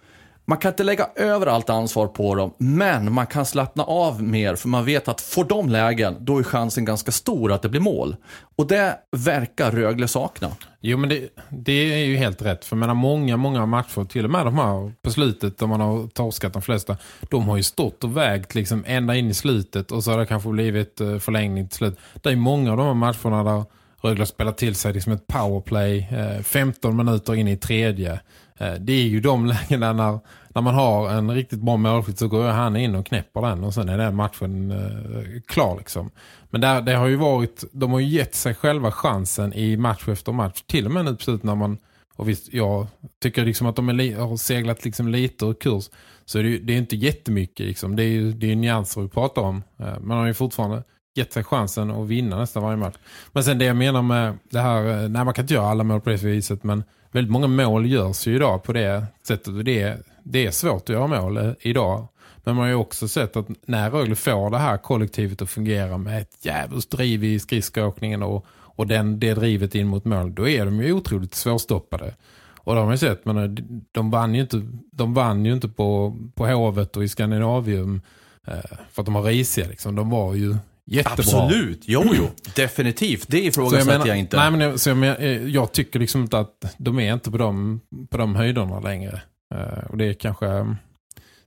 [0.49, 4.55] man kan inte lägga över allt ansvar på dem, men man kan slappna av mer
[4.55, 7.81] för man vet att får de lägen, då är chansen ganska stor att det blir
[7.81, 8.15] mål.
[8.55, 10.51] Och det verkar Rögle sakna.
[10.81, 12.65] Jo, men det, det är ju helt rätt.
[12.65, 16.07] För menar, många, många matcher, till och med de här på slutet, där man har
[16.07, 20.03] torskat de flesta, de har ju stått och vägt liksom ända in i slutet och
[20.03, 21.97] så har det kanske blivit eh, förlängning till slut.
[22.13, 23.65] Det är många av de här matcherna där
[24.01, 28.19] Rögle spelar till sig liksom ett powerplay eh, 15 minuter in i tredje.
[28.58, 32.28] Eh, det är ju de lägena när, när man har en riktigt bra målskytt så
[32.28, 36.12] går han in och knäpper den och sen är den matchen eh, klar liksom.
[36.50, 40.08] Men där, det har ju varit, de har ju gett sig själva chansen i match
[40.08, 40.62] efter match.
[40.67, 41.78] Till och med nu precis när man
[42.15, 42.88] Och visst, jag
[43.22, 45.89] tycker liksom att de är har seglat liksom lite ur kurs.
[46.26, 47.96] Så det är, det är inte jättemycket liksom.
[47.96, 49.63] Det är ju det är nyanser vi pratar om.
[49.80, 50.84] Eh, men de har ju fortfarande
[51.15, 52.96] gett sig chansen att vinna nästan varje match.
[53.32, 55.84] Men sen det jag menar med det här, eh, nej man kan inte göra alla
[55.84, 59.63] mål på det viset men väldigt många mål görs ju idag på det sättet och
[59.63, 62.08] det, är- det är svårt att göra mål idag.
[62.43, 65.98] Men man har ju också sett att när Rögle får det här kollektivet att fungera
[65.98, 70.48] med ett jävligt driv i skridskoåkningen och, och den, det drivet in mot mål, då
[70.48, 72.15] är de ju otroligt svårstoppade.
[72.58, 75.54] Och det har man ju sett, men eh, de vann ju inte, de vann ju
[75.54, 78.02] inte på, på Hovet och i Skandinavium
[78.48, 78.54] eh,
[78.91, 79.67] för att de var risiga.
[79.67, 79.96] Liksom.
[79.96, 80.56] De var ju
[80.88, 81.13] jättebra.
[81.13, 83.28] Absolut, jo jo, definitivt.
[83.28, 84.38] Det jag, ifrågasätter menar, jag inte.
[84.38, 87.32] Nej, men jag, så jag, men, eh, jag tycker liksom inte att de är inte
[87.32, 89.21] på de, på de höjderna längre.
[89.56, 90.45] Eh, och det är kanske...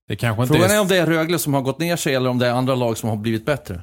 [0.09, 1.97] Det är kanske inte Frågan är, är om det är Rögle som har gått ner
[1.97, 3.83] sig eller om det är andra lag som har blivit bättre.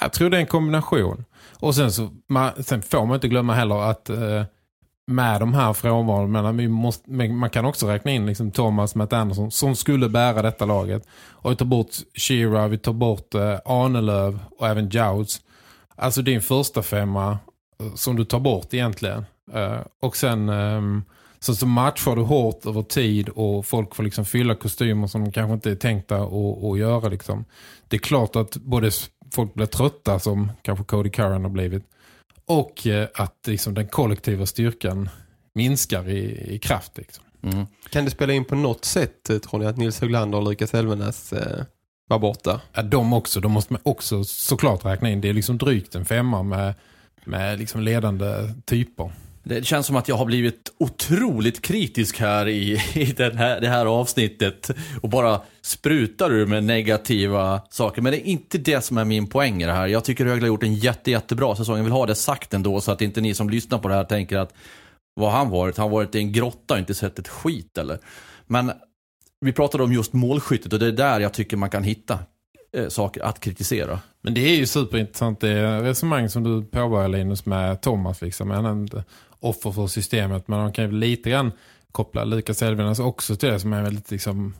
[0.00, 1.24] Jag tror det är en kombination.
[1.60, 4.44] Och sen, så, man, sen får man inte glömma heller att eh,
[5.08, 9.50] med de här frånvaron, men måste, man kan också räkna in liksom Thomas Matt Anderson
[9.50, 11.06] som skulle bära detta laget.
[11.30, 15.40] Och vi tar bort Shira, vi tar bort eh, Arnelöv och även Jouts.
[15.96, 17.38] Alltså din första femma
[17.80, 19.24] eh, som du tar bort egentligen.
[19.52, 21.04] Eh, och sen ehm,
[21.38, 25.32] så, så matchar du hårt över tid och folk får liksom fylla kostymer som de
[25.32, 27.08] kanske inte är tänkta att, att göra.
[27.08, 27.44] Liksom.
[27.88, 28.90] Det är klart att både
[29.32, 31.84] folk blir trötta som kanske Cody Curran har blivit
[32.48, 35.08] och eh, att liksom, den kollektiva styrkan
[35.54, 36.98] minskar i, i kraft.
[36.98, 37.24] Liksom.
[37.42, 37.66] Mm.
[37.90, 40.74] Kan det spela in på något sätt, eh, tror ni, att Nils Höglander och Lukas
[40.74, 41.64] Elvenäs eh,
[42.08, 42.60] var borta?
[42.72, 45.20] Ja, de också, de måste man också såklart räkna in.
[45.20, 46.74] Det är liksom drygt en femma med,
[47.24, 49.12] med liksom ledande typer.
[49.48, 53.68] Det känns som att jag har blivit otroligt kritisk här i, i den här, det
[53.68, 54.70] här avsnittet
[55.02, 58.02] och bara sprutar ur med negativa saker.
[58.02, 59.86] Men det är inte det som är min poäng i det här.
[59.86, 61.76] Jag tycker Rögle har gjort en jätte, jättebra säsong.
[61.76, 64.04] Jag vill ha det sagt ändå så att inte ni som lyssnar på det här
[64.04, 64.54] tänker att
[65.14, 65.76] vad har han varit?
[65.76, 67.98] Han har varit i en grotta och inte sett ett skit eller?
[68.46, 68.72] Men
[69.40, 72.18] vi pratade om just målskyttet och det är där jag tycker man kan hitta
[72.76, 74.00] eh, saker att kritisera.
[74.22, 78.22] Men det är ju superintressant det resonemang som du påbörjar Linus med Thomas.
[78.22, 78.50] Liksom.
[78.50, 79.04] Jag nämnde
[79.40, 81.52] offer för systemet men man kan ju lite grann
[81.92, 84.54] koppla Lukas Elvenas också till det som är väldigt liksom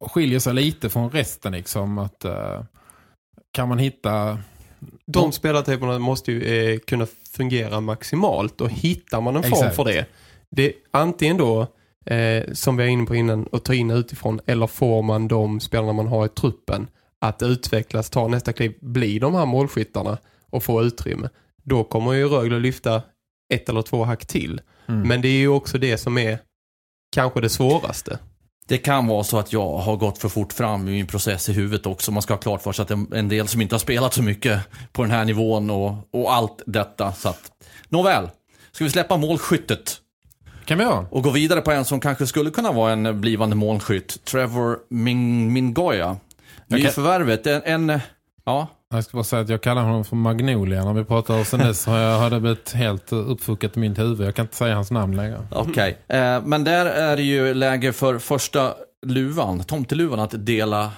[0.00, 2.62] skiljer sig lite från resten liksom att eh,
[3.52, 4.38] kan man hitta
[5.06, 9.76] De spelartyperna måste ju eh, kunna fungera maximalt och hittar man en form Exakt.
[9.76, 10.06] för det.
[10.50, 11.66] Det antingen då,
[12.06, 15.60] eh, som vi är inne på innan, att ta in utifrån eller får man de
[15.60, 16.86] spelarna man har i truppen
[17.18, 20.18] att utvecklas, ta nästa kliv, bli de här målskyttarna
[20.50, 21.28] och få utrymme.
[21.62, 23.02] Då kommer ju Rögle lyfta
[23.52, 24.60] ett eller två hack till.
[24.88, 25.08] Mm.
[25.08, 26.38] Men det är ju också det som är
[27.14, 28.18] kanske det svåraste.
[28.66, 31.52] Det kan vara så att jag har gått för fort fram i min process i
[31.52, 32.12] huvudet också.
[32.12, 34.14] Man ska ha klart för sig att det är en del som inte har spelat
[34.14, 34.60] så mycket
[34.92, 37.12] på den här nivån och, och allt detta.
[37.12, 37.52] Så att,
[37.88, 38.28] nåväl,
[38.72, 39.98] ska vi släppa målskyttet
[40.64, 41.06] kan vi göra?
[41.10, 44.24] och gå vidare på en som kanske skulle kunna vara en blivande målskytt.
[44.24, 46.16] Trevor Min Mingoya.
[46.66, 48.00] Nyförvärvet, en, en
[48.44, 51.46] ja, Jag ska bara säga att jag kallar honom för Magnolia när vi pratar och
[51.46, 54.26] sen dess har, jag, har det blivit helt uppfuckat i mitt huvud.
[54.26, 55.46] Jag kan inte säga hans namn längre.
[55.50, 58.74] Okej, eh, men där är det ju läge för första
[59.06, 60.92] luvan, tomteluvan, att delas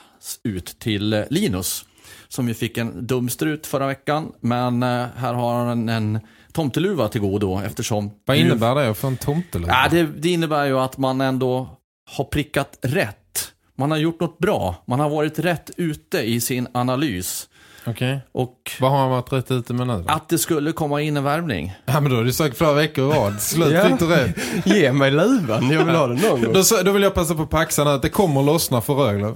[0.45, 1.85] ut till Linus.
[2.29, 6.21] Som ju fick en dumstrut förra veckan, men eh, här har han en
[6.53, 8.11] tomteluva till godo eftersom...
[8.25, 9.73] Vad innebär det för en tomteluva?
[9.73, 11.69] Ja, det, det innebär ju att man ändå
[12.11, 13.53] har prickat rätt.
[13.77, 14.83] Man har gjort något bra.
[14.87, 17.49] Man har varit rätt ute i sin analys.
[17.87, 18.21] Okej.
[18.33, 20.13] Och Vad har han varit rätt ute med nu då?
[20.13, 21.73] att det skulle komma in en värvning.
[21.87, 23.41] Ja, men då har du sagt flera veckor i rad.
[23.43, 23.97] Slut Ja.
[23.99, 24.37] du rätt.
[24.65, 26.53] Ge mig luvan, jag vill ha den någon gång.
[26.53, 29.27] Då, då vill jag passa på paxan att det kommer lossna för Rögle.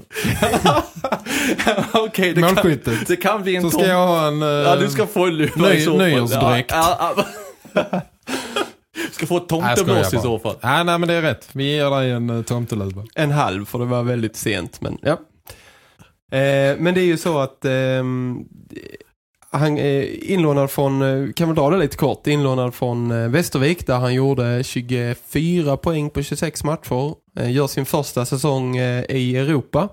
[1.92, 4.42] Okej, det, kan, det kan bli en Så ska tom- jag ha en...
[4.42, 6.08] eh, Ja, du ska få en luva ny- i så fall.
[6.08, 6.70] nyårsdräkt.
[6.74, 7.14] Ja,
[7.74, 7.84] ja,
[9.12, 10.54] ska få tomteblås i så fall.
[10.62, 11.48] Nej, nej, men det är rätt.
[11.52, 13.02] Vi ger dig en uh, tomteluva.
[13.14, 15.16] En halv för det var väldigt sent, men ja.
[16.32, 18.82] Eh, men det är ju så att ehm, eh,
[19.50, 23.86] han är inlånad från, eh, kan vi dra det lite kort, inlånad från eh, Västervik
[23.86, 27.14] där han gjorde 24 poäng på 26 matcher.
[27.36, 29.88] Eh, gör sin första säsong eh, i Europa.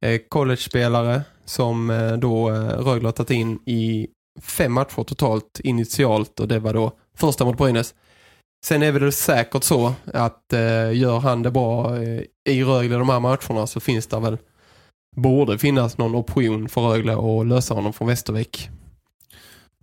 [0.00, 4.08] Eh, college-spelare som eh, då eh, Rögle har tagit in i
[4.40, 7.94] fem matcher totalt initialt och det var då första mot Brynäs.
[8.64, 12.96] Sen är det väl säkert så att eh, gör han det bra eh, i Rögle
[12.96, 14.38] de här matcherna så finns det väl
[15.18, 18.68] borde finnas någon option för Rögle att lösa honom från Västervik.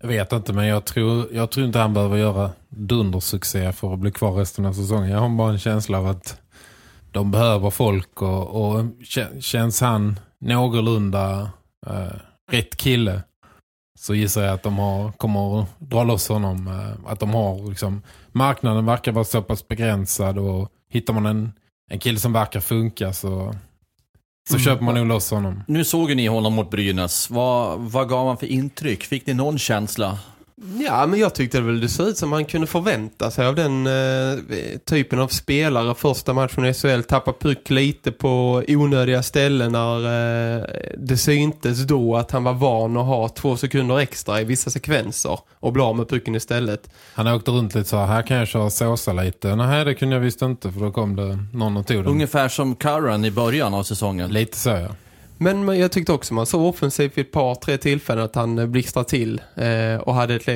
[0.02, 4.00] Jag vet inte, men jag tror, jag tror inte han behöver göra dundersuccé för att
[4.00, 5.10] bli kvar resten av säsongen.
[5.10, 6.42] Jag har bara en känsla av att
[7.12, 8.86] de behöver folk och, och
[9.40, 11.50] känns han någorlunda
[11.88, 12.18] eh,
[12.52, 13.22] rätt kille
[14.00, 16.68] så gissar jag att de har, kommer att dra loss honom.
[16.68, 21.52] eh, Att de har liksom, marknaden verkar vara så pass begränsad och hittar man en,
[21.92, 23.56] en kille som verkar funka så,
[24.50, 25.64] så köper man nog loss honom.
[25.68, 27.30] Nu såg ju ni honom mot Brynäs.
[27.30, 29.04] Vad, vad gav han för intryck?
[29.04, 30.20] Fick ni någon känsla?
[30.58, 33.56] Ja, men jag tyckte det väl det såg ut som man kunde förvänta sig av
[33.56, 34.40] den eh,
[34.86, 35.96] typen av spelare.
[35.96, 40.64] Första matchen i SHL tappa puck lite på onödiga ställen när eh,
[40.98, 45.40] det syntes då att han var van att ha två sekunder extra i vissa sekvenser
[45.60, 46.90] och bli med pucken istället.
[47.14, 49.56] Han åkte runt lite så här, här kan jag köra såsa lite.
[49.56, 52.08] Nej, det kunde jag visst inte för då kom det någon och tog den.
[52.08, 54.34] Ungefär som Curran i början av säsongen.
[54.34, 54.90] Lite så ja.
[55.38, 58.66] Men jag tyckte också man såg offensivt vid ett par, tre tillfällen att han eh,
[58.66, 60.56] blixtrade till eh, och hade ett, eh,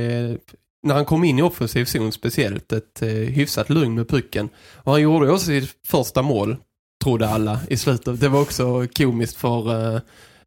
[0.83, 4.49] när han kom in i offensiv zon speciellt ett eh, hyfsat lugn med pucken.
[4.75, 6.57] Och han gjorde också sitt första mål,
[7.03, 8.19] trodde alla i slutet.
[8.19, 9.93] Det var också komiskt för...
[9.95, 10.01] Eh,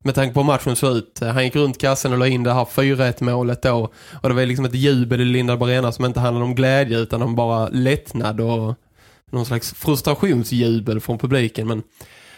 [0.05, 1.21] med tanke på hur matchen såg ut.
[1.21, 3.93] Han gick runt kassen och la in det här 4-1 målet då.
[4.23, 7.23] Och det var liksom ett jubel i Linda Barena som inte handlade om glädje utan
[7.23, 8.75] om bara lättnad och
[9.31, 11.69] någon slags frustrationsjubel från publiken.
[11.69, 11.83] Men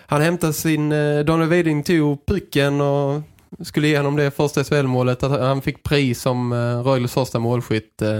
[0.06, 0.92] han hämtade sin...
[0.92, 3.22] Eh, Daniel Weding tog pucken och
[3.62, 5.22] skulle igenom det första SHL-målet.
[5.22, 8.02] Att han fick pris som eh, Rögles första målskytt.
[8.02, 8.18] Eh,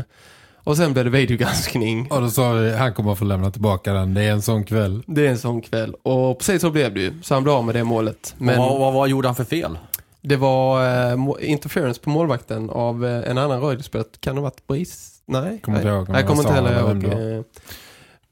[0.65, 2.07] och sen blev det videogranskning.
[2.11, 4.15] Och då sa vi, han kommer att få lämna tillbaka den.
[4.15, 5.03] Det är en sån kväll.
[5.07, 5.95] Det är en sån kväll.
[6.03, 7.13] Och precis så blev det ju.
[7.23, 8.35] Så han blev av med det målet.
[8.39, 9.79] Men Vad, vad, vad gjorde han för fel?
[10.27, 14.09] det var eh, interference på målvakten av eh, en annan Rögle-spelare.
[14.21, 15.11] Kan det ha varit Bris?
[15.27, 15.61] Nej.
[15.63, 17.45] Kommer inte Jag det kommer inte heller ihåg.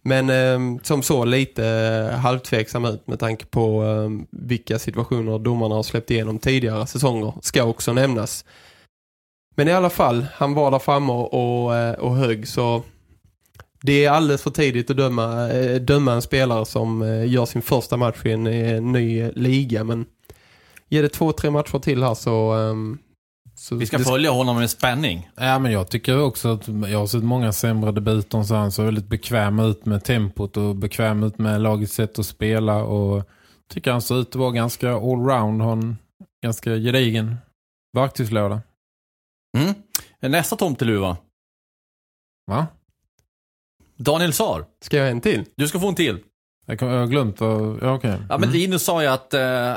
[0.04, 5.74] Men eh, som så lite eh, halvtveksam ut med tanke på eh, vilka situationer domarna
[5.74, 7.32] har släppt igenom tidigare säsonger.
[7.40, 8.44] Ska också nämnas.
[9.54, 12.82] Men i alla fall, han var där framme och, eh, och hög så
[13.82, 17.62] det är alldeles för tidigt att döma, eh, döma en spelare som eh, gör sin
[17.62, 19.84] första match i en, ny liga.
[19.84, 20.06] Men
[20.88, 22.52] ger det två, tre matcher till här så...
[22.52, 22.98] Ehm,
[23.62, 25.30] så Vi ska det- följa honom med spänning.
[25.36, 28.84] Ja, men jag tycker också att jag har sett många sämre debuter så han ser
[28.84, 33.24] väldigt bekväm ut med tempot och bekväm ut med lagets sätt att spela och
[33.68, 35.98] tycker han ser ut att vara ganska allround, har en
[36.44, 37.36] ganska gedigen
[37.96, 38.60] verktygslåda.
[39.58, 39.74] Mm.
[40.20, 41.16] Nästa tomteluva.
[42.46, 42.66] Va?
[43.96, 44.64] Daniel Sar.
[44.84, 45.44] Ska jag ha en till?
[45.56, 46.18] Du ska få en till.
[46.66, 47.78] Jag, har glömt vad...
[47.82, 48.16] Ja, okej.
[48.28, 49.72] Ja, men Linus sa ju att, eh,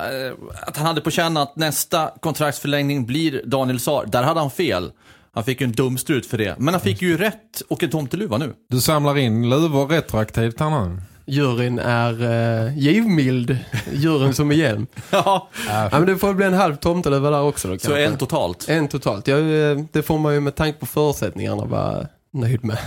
[0.61, 4.05] att han hade på känn att nästa kontraktsförlängning blir Daniel Sar.
[4.07, 4.91] Där hade han fel.
[5.33, 6.55] Han fick ju en dumstrut för det.
[6.59, 8.53] Men han fick ju rätt och en tomteluva nu.
[8.69, 11.01] Du samlar in luvor retroaktivt här nu.
[11.27, 13.57] Juryn är uh, givmild.
[13.93, 14.87] Juryn som är hjälm.
[15.09, 18.05] Ja, Ja, men det får bli en halv tomteluva där också då så kanske.
[18.05, 18.69] en totalt.
[18.69, 19.27] En totalt.
[19.27, 22.77] Ja, eh, det får man ju med tanke på förutsättningarna vara nöjd med.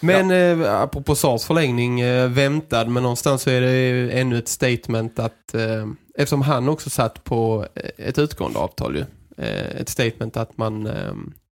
[0.00, 4.48] Men eh, apropå Sars förlängning, eh, väntad, men någonstans så är det ju ännu ett
[4.48, 9.04] statement att eh, eftersom han också satt på eh, ett utgående avtal ju,
[9.44, 11.14] eh, ett statement att man eh,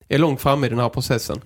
[0.09, 1.41] är långt fram i den här processen.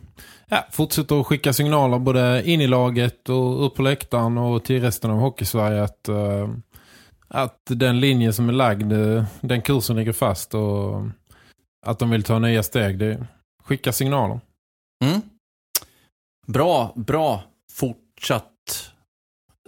[0.49, 4.81] Ja, fortsätter att skicka signaler både in i laget och upp på läktaren och till
[4.81, 6.49] resten av Hockeysverige att, eh,
[7.27, 8.93] att den linje som är lagd,
[9.41, 11.03] den kursen ligger fast och
[11.85, 12.99] att de vill ta nya steg.
[12.99, 13.27] Det
[13.63, 14.39] skicka signaler.
[15.05, 15.21] Mm.
[16.47, 18.91] Bra, bra fortsatt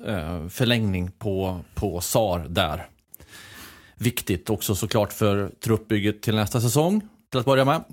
[0.07, 2.87] eh, förlängning på, på SAR där.
[3.95, 7.01] Viktigt också såklart för truppbygget till nästa säsong.
[7.31, 7.83] Till att börja med.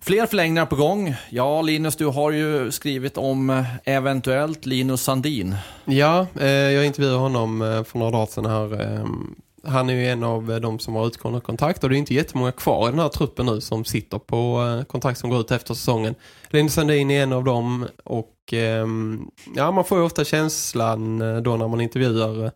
[0.00, 1.14] Fler förlängningar på gång.
[1.30, 5.56] Ja, Linus, du har ju skrivit om eh, eventuellt Linus Sandin.
[5.84, 8.80] Ja, eh, jag intervjuade honom eh, för några dagar sedan här.
[8.80, 9.34] Ehm,
[9.68, 12.52] han är ju en av de som har utgående kontrakt och det är inte jättemånga
[12.52, 15.74] kvar i den här truppen nu som sitter på eh, kontrakt som går ut efter
[15.74, 16.14] säsongen.
[16.48, 21.36] Linus Sandin är en av dem och ehm, ja, man får ju ofta känslan eh,
[21.36, 22.50] då när man intervjuar eh,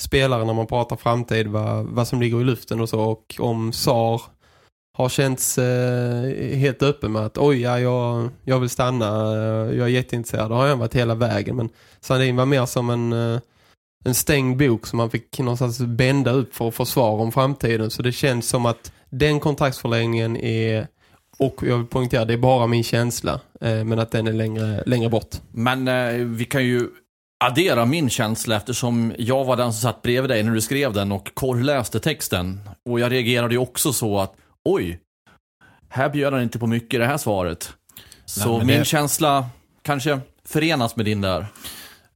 [0.00, 3.72] spelare när man pratar framtid vad, vad som ligger i luften och så och om
[3.72, 4.22] SAR
[4.96, 9.06] har känts eh, helt öppen med att oj, ja, jag, jag vill stanna,
[9.66, 10.50] jag är jätteintresserad.
[10.50, 11.68] Det har jag varit hela vägen men
[12.00, 13.40] Sandin var mer som en,
[14.04, 17.90] en stängd bok som man fick någonstans bända upp för att få svar om framtiden.
[17.90, 20.86] Så det känns som att den kontraktsförlängningen är,
[21.38, 24.82] och jag vill poängtera, det är bara min känsla, eh, men att den är längre,
[24.86, 25.36] längre bort.
[25.52, 26.88] Men eh, vi kan ju
[27.44, 31.12] addera min känsla eftersom jag var den som satt bredvid dig när du skrev den
[31.12, 32.60] och korrläste texten.
[32.90, 34.34] Och jag reagerade ju också så att
[34.64, 35.00] oj,
[35.88, 37.72] här bjöd han inte på mycket i det här svaret.
[38.24, 39.46] Så Nej, min det- känsla
[39.82, 41.46] kanske förenas med din där.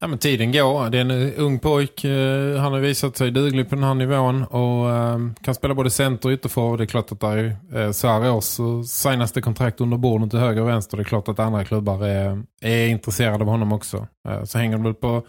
[0.03, 0.91] Ja, men tiden går.
[0.91, 2.05] Det är en ung pojk.
[2.05, 5.91] Eh, han har visat sig duglig på den här nivån och eh, kan spela både
[5.91, 6.79] center och ytterforward.
[6.79, 9.97] Det är klart att det är eh, så här års så signas det kontrakt under
[9.97, 10.97] bordet till höger och vänster.
[10.97, 14.07] Det är klart att andra klubbar är, är intresserade av honom också.
[14.45, 15.27] Så hänger det väl på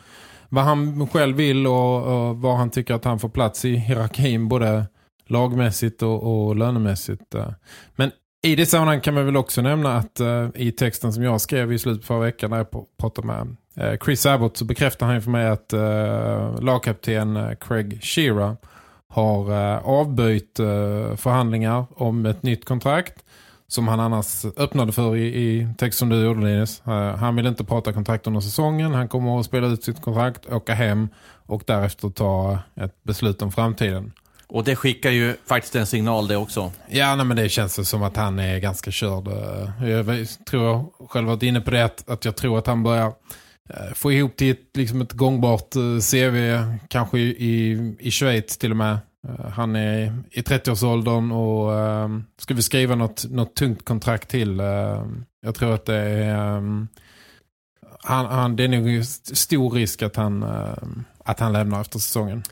[0.50, 4.48] vad han själv vill och, och vad han tycker att han får plats i hierarkin
[4.48, 4.86] både
[5.28, 7.36] lagmässigt och, och lönemässigt.
[7.96, 8.12] Men
[8.44, 10.22] i det sammanhanget kan man väl också nämna att
[10.56, 12.68] i texten som jag skrev i slutet på förra veckan när jag
[13.00, 13.56] pratade med
[14.06, 18.56] Chris Abbott så bekräftar han för mig att uh, lagkapten eh, Craig Shearer
[19.08, 23.14] har uh, avböjt eh, förhandlingar om ett nytt kontrakt
[23.68, 26.82] som han annars öppnade för i, i text som du gjorde Linus.
[26.88, 28.94] Eh, han vill inte prata kontrakt under säsongen.
[28.94, 31.10] Han kommer att spela ut sitt kontrakt, åka hem
[31.46, 34.12] och därefter ta ett beslut om framtiden.
[34.48, 36.72] Och det skickar ju faktiskt en signal det också.
[36.90, 39.28] Ja, nej, men det känns som att han är ganska körd.
[39.28, 43.08] Eh, Jag tror själv varit inne på det att, att jag tror att han börjar
[43.08, 43.14] eh,
[43.70, 46.36] Eh, få ihop till ett, liksom ett gångbart eh, CV,
[46.88, 48.97] kanske i, i, Schweiz till och med.
[49.28, 54.59] Eh, han är i 30-årsåldern och ehm, ska vi skriva något, något tungt kontrakt till.
[54.59, 56.57] Ehm, jag tror att det är...
[56.57, 56.88] Ehm,
[58.05, 60.43] han, han, det är nog stor risk att han,
[61.18, 62.43] att han lämnar efter säsongen.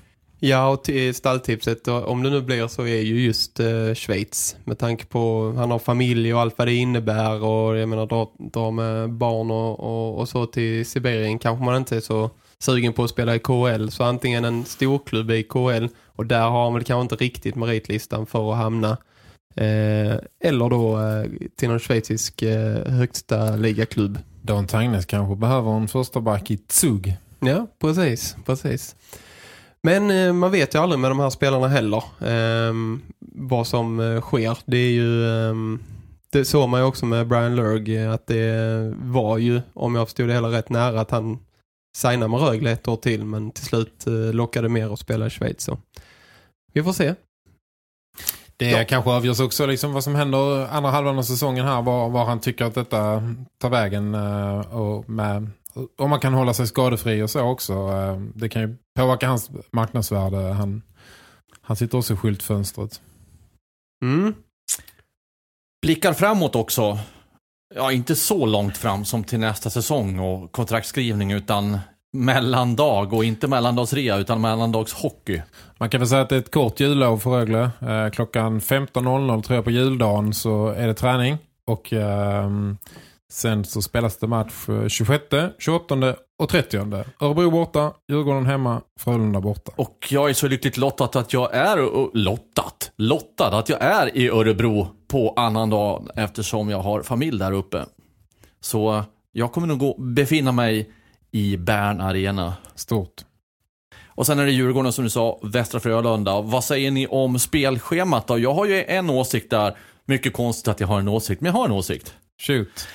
[0.44, 4.56] Ja, och till stalltipset, om det nu blir så är ju just eh, Schweiz.
[4.64, 8.32] Med tanke på han har familj och allt vad det innebär och jag menar dra,
[8.38, 12.30] dra med barn och, och, och så till Sibirien kanske man inte är så
[12.60, 13.89] sugen på att spela i KL.
[13.89, 18.26] Så antingen en storklubb i KL och där har han väl kanske inte riktigt meritlistan
[18.26, 18.98] för att hamna.
[19.56, 21.26] Eh, eller då eh,
[21.56, 24.20] till någon schweizisk eh, högsta ligaklubb.
[24.42, 27.14] Don Tangnes kanske behöver en första back i Zug.
[27.39, 28.96] Ja, precis, precis.
[29.84, 33.02] Men eh, man vet ju aldrig med de här spelarna heller ehm,
[33.36, 34.58] vad som eh, sker.
[34.66, 35.80] Det är ju ehm,
[36.32, 40.08] det såg man ju också med Brian Lurg eh, att det var ju, om jag
[40.08, 41.40] förstod det hela rätt nära, att han
[41.98, 44.04] signade med Rögle ett år till men till slut
[44.34, 45.64] lockade mer att spela i Schweiz.
[45.64, 45.78] Så.
[46.74, 47.14] Vi får se.
[48.58, 48.84] Det Ja.
[48.88, 51.82] kanske avgörs också liksom vad som händer andra halvan av säsongen här.
[51.82, 53.24] Var, var han tycker att detta
[53.62, 54.16] tar vägen.
[54.72, 55.50] Och med,
[55.98, 57.74] om man kan hålla sig skadefri och så också.
[57.74, 60.38] eh, Det kan ju påverka hans marknadsvärde.
[60.38, 60.82] Han,
[61.62, 63.02] han sitter också i skyltfönstret.
[64.06, 64.34] Mm.
[65.82, 67.00] Blickar framåt också.
[67.76, 71.80] Ja, inte så långt fram som till nästa säsong och kontraktskrivning utan
[72.14, 75.42] mellandag och inte mellandagsrea utan mellandagshockey.
[75.78, 77.72] Man kan väl säga att det är ett kort jullov för Rögle.
[77.82, 81.38] Eh, klockan 15.00 tror jag på juldagen så är det träning.
[81.66, 82.78] Och ehm,
[83.32, 85.24] sen så spelas det match eh, 26,
[85.60, 86.78] 28 och 30.
[87.20, 89.72] Örebro borta, Djurgården hemma, Frölunda borta.
[89.76, 94.30] Och jag är så lyckligt lottad att jag är lottat, lottad att jag är i
[94.30, 97.86] Örebro på annan dag eftersom jag har familj där uppe.
[98.62, 100.90] Så jag kommer nog gå, befinna mig
[101.32, 102.54] i Bern Arena.
[102.76, 103.14] Stort.
[104.08, 106.42] Och sen är det Djurgården som du sa, Västra Frölunda.
[106.42, 108.40] Vad säger ni om spelschemat då?
[108.40, 109.78] Jag har ju en åsikt där.
[110.06, 112.14] Mycket konstigt att jag har en åsikt, men jag har en åsikt.
[112.48, 112.88] Shoot.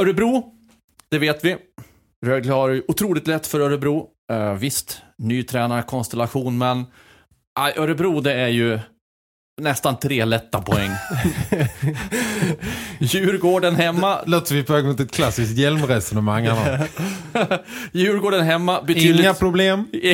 [0.00, 0.44] Örebro,
[1.10, 1.56] det vet vi.
[2.26, 4.08] Rögle har otroligt lätt för Örebro.
[4.32, 6.84] Uh, visst, ny tränarkonstellation, men
[7.54, 8.78] ah, Örebro det är ju
[9.60, 10.90] nästan tre lätta poäng.
[12.98, 14.18] Djurgården hemma.
[14.26, 16.44] Låter vi på väg mot ett klassiskt hjälmresonemang.
[17.92, 18.82] Djurgården hemma.
[18.82, 19.20] Betydligt...
[19.20, 19.86] Inga problem.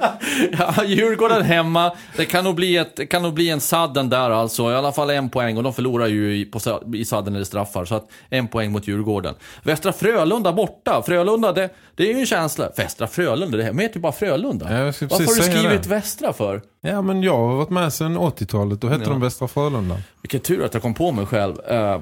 [0.58, 1.92] ja, Djurgården hemma.
[2.16, 4.70] Det kan nog bli, ett, kan nog bli en sadden där alltså.
[4.70, 5.56] I alla fall en poäng.
[5.56, 6.60] Och de förlorar ju i, på,
[6.94, 7.84] i sadden eller straffar.
[7.84, 9.34] Så att en poäng mot Djurgården.
[9.62, 11.02] Västra Frölunda borta.
[11.06, 12.70] Frölunda, det, det är ju en känsla.
[12.76, 14.78] Västra Frölunda, det heter ju bara Frölunda.
[14.78, 15.88] Ja, Varför har du skrivit det.
[15.88, 16.62] Västra för?
[16.80, 18.80] Ja, men jag har varit med sedan 80-talet.
[18.80, 19.08] Då hette Ja.
[19.10, 19.96] de Västra Frölunda.
[20.22, 21.54] Vilken tur att jag kom på mig själv.
[21.72, 22.00] Uh,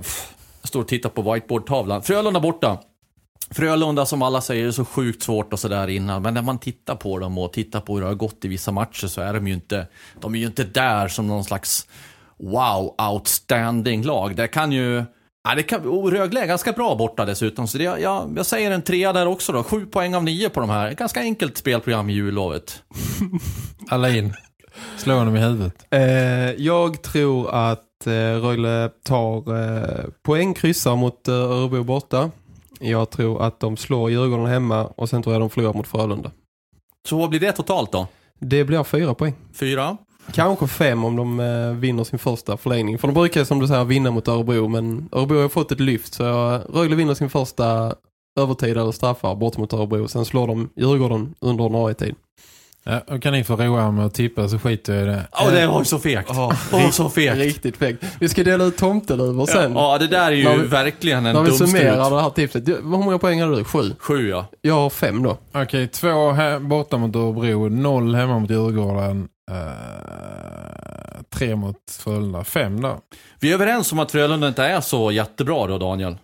[0.65, 2.03] står och tittar på whiteboardtavlan.
[2.03, 2.79] Frölunda borta.
[3.55, 6.23] Frölunda som alla säger är så sjukt svårt och sådär innan.
[6.23, 8.73] Men när man tittar på dem och tittar på hur det har gått i vissa
[8.73, 9.87] matcher så är de ju inte,
[10.21, 11.87] de är ju inte där som någon slags
[12.39, 14.37] wow, outstanding lag.
[14.37, 15.05] Det kan ju,
[15.45, 17.69] ja, det kan, och Rögle är ganska bra borta dessutom.
[17.69, 19.63] Så det, ja, jag säger en trea där också då.
[19.63, 20.93] Sju poäng av nio på de här.
[20.93, 22.83] Ganska enkelt spelprogram i jullovet.
[23.89, 24.35] Alla in.
[24.97, 25.87] Slå honom i huvudet.
[25.91, 26.01] Eh,
[26.51, 32.31] jag tror att eh, Rögle tar eh, poäng, kryssar mot eh, Örebro borta.
[32.83, 36.31] Jag tror att de slår Djurgården hemma och sen tror jag de förlorar mot Frölunda.
[37.09, 38.07] Så vad blir det totalt då?
[38.39, 39.35] Det blir fyra poäng.
[39.55, 39.97] Fyra?
[40.33, 42.99] Kanske fem om de eh, vinner sin första förlängning.
[42.99, 44.69] För de brukar som du säger vinna mot Örebro.
[44.69, 46.25] Men Örebro har fått ett lyft så
[46.69, 47.95] Rögle vinner sin första
[48.41, 50.09] övertid eller straffar bort mot Örebro.
[50.09, 52.15] Sen slår de Djurgården under ordinarie tid.
[52.85, 55.27] Ja, kan ni få roa med att tippa så skiter jag i det.
[55.33, 56.31] Åh, det var så fegt.
[56.73, 57.37] Åh, så fegt.
[57.39, 58.05] Riktigt fegt.
[58.21, 59.73] Vi ska dela ut tomteluvor sen.
[59.75, 61.71] Ja, det där är ju vi- verkligen en När vi dumstrut.
[61.71, 62.69] summerar det här tipset.
[62.69, 63.65] Hur många poäng har du?
[63.65, 63.95] Sju?
[63.99, 64.47] Sju ja.
[64.61, 65.37] Jag har fem då.
[65.55, 69.57] Okej, två he- borta mot Örebro, noll hemma mot Djurgården, eh,
[71.35, 72.99] tre mot Frölunda, fem då.
[73.41, 76.17] Vi är överens om att Frölunda inte är så jättebra då, Daniel.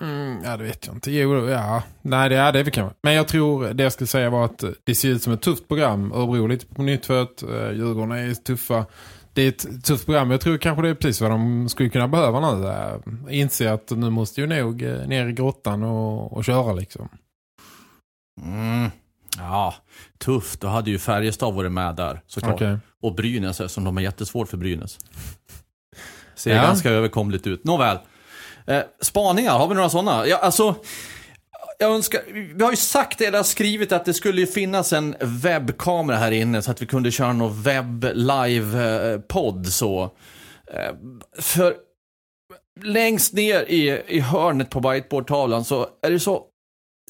[0.00, 1.10] Mm, ja, det vet jag inte.
[1.10, 1.82] Jo, ja.
[2.02, 2.90] Nej, det är det vi kan.
[3.02, 5.68] Men jag tror, det jag skulle säga var att det ser ut som ett tufft
[5.68, 6.12] program.
[6.12, 8.86] Örebro lite på nytt för att uh, Djurgården är tuffa.
[9.32, 10.30] Det är ett tufft program.
[10.30, 12.66] Jag tror kanske det är precis vad de skulle kunna behöva nu.
[12.66, 17.08] Uh, inse att nu måste ju nog ner i grottan och, och köra liksom.
[18.42, 18.90] Mm.
[19.38, 19.74] Ja,
[20.18, 20.60] tufft.
[20.60, 22.54] Då hade ju Färjestad varit med där såklart.
[22.54, 22.78] Okej.
[23.02, 24.98] Och Brynäs, som de har jättesvårt för Brynäs.
[26.34, 26.62] Ser Ja.
[26.62, 27.64] ganska överkomligt ut.
[27.64, 27.98] Nåväl.
[28.66, 30.26] Eh, spaningar, har vi några sådana?
[30.26, 30.74] Ja, alltså,
[31.78, 32.20] jag önskar,
[32.54, 36.30] vi har ju sagt, eller har skrivit att det skulle ju finnas en webbkamera här
[36.30, 40.02] inne så att vi kunde köra någon webb live eh, podd så.
[40.72, 40.94] Eh,
[41.40, 41.74] för
[42.82, 46.42] längst ner i, i hörnet på whiteboardtavlan så är det så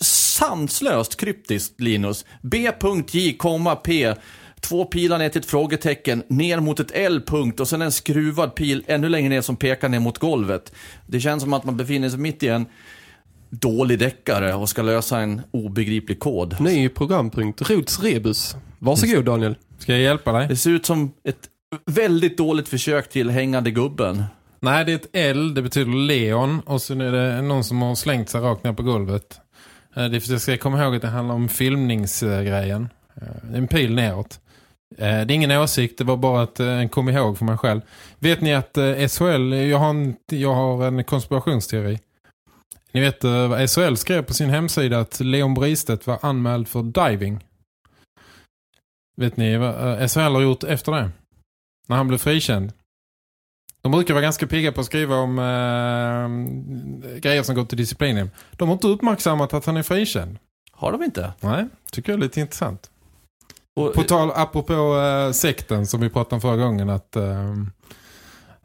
[0.03, 2.25] sanslöst kryptiskt, Linus.
[2.43, 2.73] B.J,
[3.85, 4.15] P.
[4.65, 8.85] Två pilar ner till ett frågetecken, ner mot ett L-punkt och sen en skruvad pil
[8.87, 10.73] ännu längre ner som pekar ner mot golvet.
[11.07, 12.67] Det känns som att man befinner sig mitt i en
[13.51, 16.61] dålig deckare och ska lösa en obegriplig kod.
[16.61, 18.57] Ny programpunkt, Rots Rebus.
[18.79, 19.57] Varsågod Daniel.
[19.79, 20.49] Ska jag hjälpa dig?
[20.49, 21.49] Det ser ut som ett
[21.87, 24.25] väldigt dåligt försök till hängande gubben.
[24.61, 27.95] Nej, det är ett L, det betyder Leon och sen är det någon som har
[27.95, 29.41] slängt sig rakt ner på golvet.
[29.97, 32.89] Eh, Det att jag ska komma ihåg att det handlar om filmningsgrejen.
[33.17, 34.41] Eh, Det är en pil neråt.
[34.99, 37.59] Eh, Det är ingen åsikt, det var bara att eh, en kom ihåg för mig
[37.59, 37.81] själv.
[38.19, 41.99] Vet ni att eh, SHL, jag har en, jag har en konspirationsteori.
[42.93, 47.45] Ni vet vad SHL skrev på sin hemsida att Leon Bristedt var anmäld för diving.
[49.17, 51.11] Vet ni vad SHL har gjort efter det?
[51.89, 52.73] När han blev frikänd.
[53.83, 58.31] De brukar vara ganska pigga på att skriva om eh, grejer som går till disciplinen.
[58.53, 60.39] De har inte uppmärksammat att han är frikänd.
[60.73, 61.33] Har de inte?
[61.41, 62.91] Nej, tycker jag är lite intressant.
[63.77, 67.17] Och, På tal, apropå eh, sekten som vi pratade om förra gången att...
[67.17, 67.51] Eh,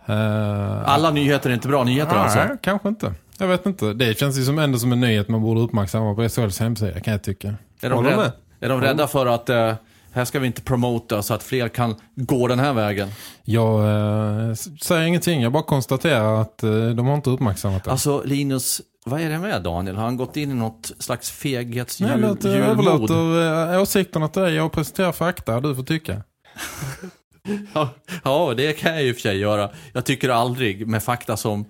[0.05, 2.57] eh, alla nyheter är inte bra nyheter nej, alltså.
[2.61, 3.13] kanske inte.
[3.37, 3.93] Jag vet inte.
[3.93, 7.11] Det känns ju som ändå som en nyhet man borde uppmärksamma på SHLs hemsida kan
[7.11, 7.53] jag tycka.
[7.81, 8.31] Är de, med.
[8.59, 9.73] är de rädda för att eh,
[10.11, 13.09] här ska vi inte promota så att fler kan gå den här vägen?
[13.43, 17.91] Jag eh, säger ingenting, jag bara konstaterar att eh, de har inte uppmärksammat det.
[17.91, 19.95] Alltså Linus, vad är det med Daniel?
[19.95, 22.19] Har han gått in i något slags Nej, feghetsjulmod?
[22.21, 24.55] låt, jag överlåter eh, åsikterna till dig.
[24.55, 26.21] Jag presenterar fakta, du får tycka.
[27.73, 27.89] Ja,
[28.23, 29.69] ja, det kan jag ju för sig göra.
[29.93, 31.65] Jag tycker aldrig med fakta som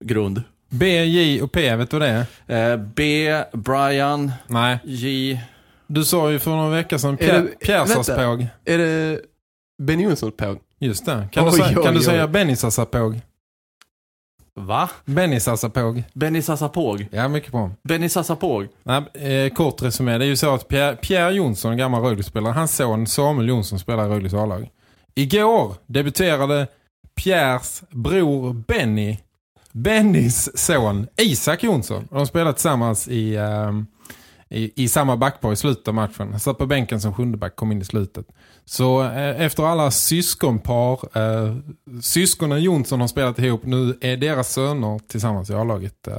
[0.00, 0.42] grund.
[0.70, 2.72] B, J och P, vet du vad det är?
[2.72, 4.78] Eh, B, Brian, Nej.
[4.84, 5.40] J.
[5.86, 7.16] Du sa ju för några veckor sedan
[7.64, 8.46] Pjärsarspåg.
[8.64, 9.20] Är det
[9.82, 10.58] Benny Jonssons påg?
[10.78, 11.28] Just det.
[11.32, 12.04] Kan, Oj, du, säga, oj, kan du oj.
[12.04, 13.20] säga Benny-Sassapåg?
[14.56, 14.90] Va?
[15.04, 16.02] Benny-Sassapåg.
[16.12, 17.06] Benny Sassapåg.
[17.10, 17.70] Ja, mycket bra.
[17.82, 18.68] Benny Sassapåg.
[18.82, 20.18] Nej, eh, kort resumé.
[20.18, 24.06] Det är ju så att Pierre, Pierre Jonsson, gammal Rögle-spelare, hans son Samuel Jonsson spelar
[24.06, 24.70] i Rögles A-lag.
[25.14, 26.66] Igår debuterade
[27.14, 29.18] Pierres bror Benny,
[29.72, 32.08] Bennys son Isak Jonsson.
[32.10, 33.86] De spelade tillsammans i, ehm,
[34.48, 36.30] i, i samma backpar i slutet av matchen.
[36.30, 38.26] Han satt på bänken som sjunde back, kom in i slutet.
[38.64, 41.56] Så eh, efter alla syskonpar, eh,
[42.02, 46.08] syskonen Jonsson har spelat ihop, nu är deras söner tillsammans i A-laget.
[46.08, 46.14] Eh,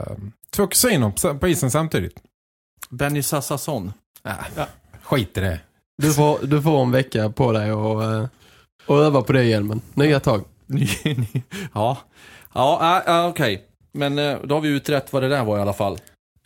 [0.55, 2.15] två kusiner på, på isen samtidigt.
[2.89, 3.93] Benny Sassasson.
[4.23, 4.67] Ja.
[5.03, 5.59] Skit i det.
[5.97, 8.27] Du får, du får en vecka på dig och, eh,
[8.85, 9.81] och öva på det hjälmen.
[9.93, 10.43] Nya tag.
[11.73, 11.97] Ja,
[12.53, 13.67] ja äh, äh, okej.
[13.91, 15.97] Men eh, då har vi utrett vad det där var i alla fall.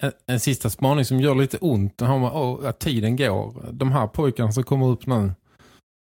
[0.01, 1.97] En, en sista spaning som gör lite ont.
[1.97, 3.65] Det har oh, att tiden går.
[3.71, 5.31] De här pojkarna som kommer upp nu,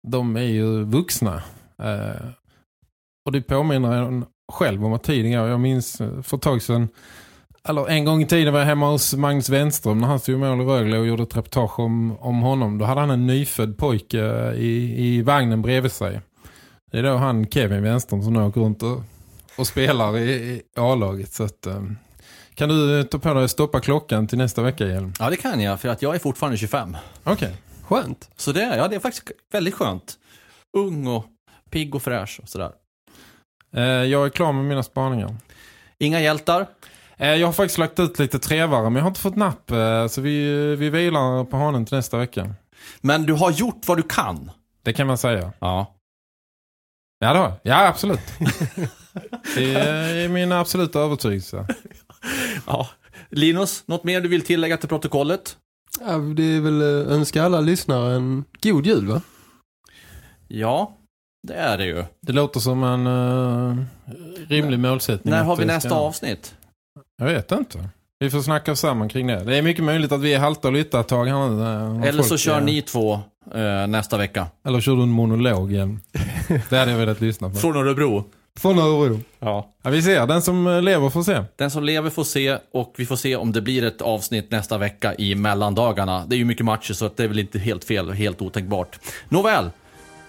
[0.08, 1.42] de är ju vuxna.
[1.82, 2.26] Eh,
[3.26, 5.48] och det påminner en själv om att tiden går.
[5.48, 6.88] Jag minns eh, för ett tag sedan,
[7.68, 10.38] eller en gång i tiden var jag hemma hos Magnus Wenström när han stod i
[10.38, 12.78] mål i Rögle och gjorde ett reportage om, om honom.
[12.78, 16.20] Då hade han en nyfödd pojke eh, i, i vagnen bredvid sig.
[16.92, 19.02] Det är då han, Kevin Wenström, som nu åker runt och,
[19.58, 21.32] och spelar i, i A-laget.
[21.32, 21.82] Så att, eh,
[22.54, 25.12] kan du eh, ta på dig att stoppa klockan till nästa vecka igen?
[25.18, 26.96] Ja, det kan jag, för att jag är fortfarande 25.
[27.24, 27.56] Okej.
[27.82, 28.30] Skönt.
[28.36, 30.18] Så det, är- ja, det är faktiskt väldigt skönt.
[30.76, 31.24] Ung och
[31.70, 32.70] pigg och fräsch och sådär.
[33.76, 35.36] Eh, jag är klar med mina spaningar.
[35.98, 36.66] Inga hjältar.
[37.16, 39.70] Eh, jag har faktiskt lagt ut lite trevare men jag har inte fått napp.
[39.70, 42.54] Eh, så vi, vi vilar på hanen till nästa vecka.
[43.00, 44.50] Men du har gjort vad du kan.
[44.82, 45.52] Det kan man säga.
[45.58, 45.94] Ja.
[47.18, 47.52] Ja, jag.
[47.62, 48.20] Ja, absolut.
[49.54, 51.66] det är min absoluta övertygelse.
[52.66, 52.88] ja.
[53.30, 55.56] Linus, något mer du vill tillägga till protokollet?
[56.00, 59.20] Ja, det är väl eh, önska alla lyssnare en god jul va?
[60.48, 60.96] Ja,
[61.48, 62.04] det är det ju.
[62.20, 63.84] Det låter som en uh,
[64.48, 65.34] rimlig målsättning.
[65.34, 66.54] När har vi nästa ska- avsnitt?
[67.18, 67.88] Jag vet inte.
[68.18, 69.44] Vi får snacka samman kring det.
[69.44, 72.22] Det är mycket möjligt att vi är halta och lytta ett tag här eh, Eller
[72.22, 73.12] så kör är- ni två
[73.54, 74.46] eh, nästa vecka.
[74.66, 76.00] Eller kör du en monolog igen.
[76.70, 77.54] det hade jag velat lyssna på.
[77.56, 78.24] Från Örebro.
[78.60, 79.20] Från Örebro.
[79.38, 79.70] Ja.
[79.82, 81.44] Ja, vi ser, den som eh, lever får se.
[81.56, 84.78] Den som lever får se och vi får se om det blir ett avsnitt nästa
[84.78, 86.26] vecka i mellandagarna.
[86.26, 88.42] Det är ju mycket matcher så att det är väl inte helt fel och helt
[88.42, 88.98] otänkbart.
[89.28, 89.70] Nåväl,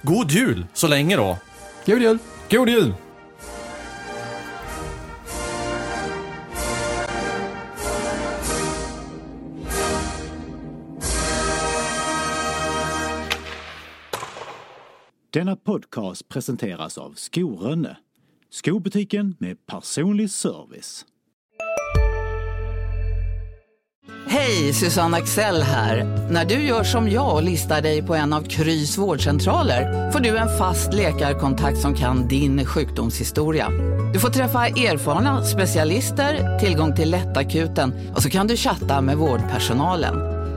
[0.02, 1.38] god jul så länge då.
[1.86, 2.18] God jul!
[2.50, 2.94] God jul!
[15.34, 17.98] Denna podcast presenteras av Skor-Rönne.
[18.52, 21.06] Skobutiken med personlig service.
[24.28, 26.28] Hej, Susanne Axel här.
[26.32, 30.38] När du gör som jag och listar dig på en av Krys vårdcentraler får du
[30.38, 33.70] en fast läkarkontakt som kan din sjukdomshistoria.
[34.14, 40.16] Du får träffa erfarna specialister, tillgång till lättakuten och så kan du chatta med vårdpersonalen.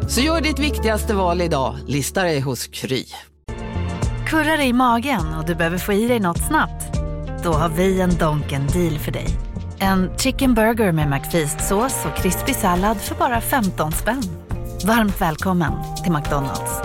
[0.09, 3.05] Så gör ditt viktigaste val idag, lista dig hos Kry.
[4.27, 7.08] Kurrar dig i magen och du behöver få i dig något snabbt?
[7.49, 9.27] Då har vi en Donken deal för dig.
[9.79, 14.23] En chicken burger med McFeast-sås och krispig sallad för bara 15 spänn.
[14.87, 15.73] Varmt välkommen
[16.05, 16.81] till McDonalds.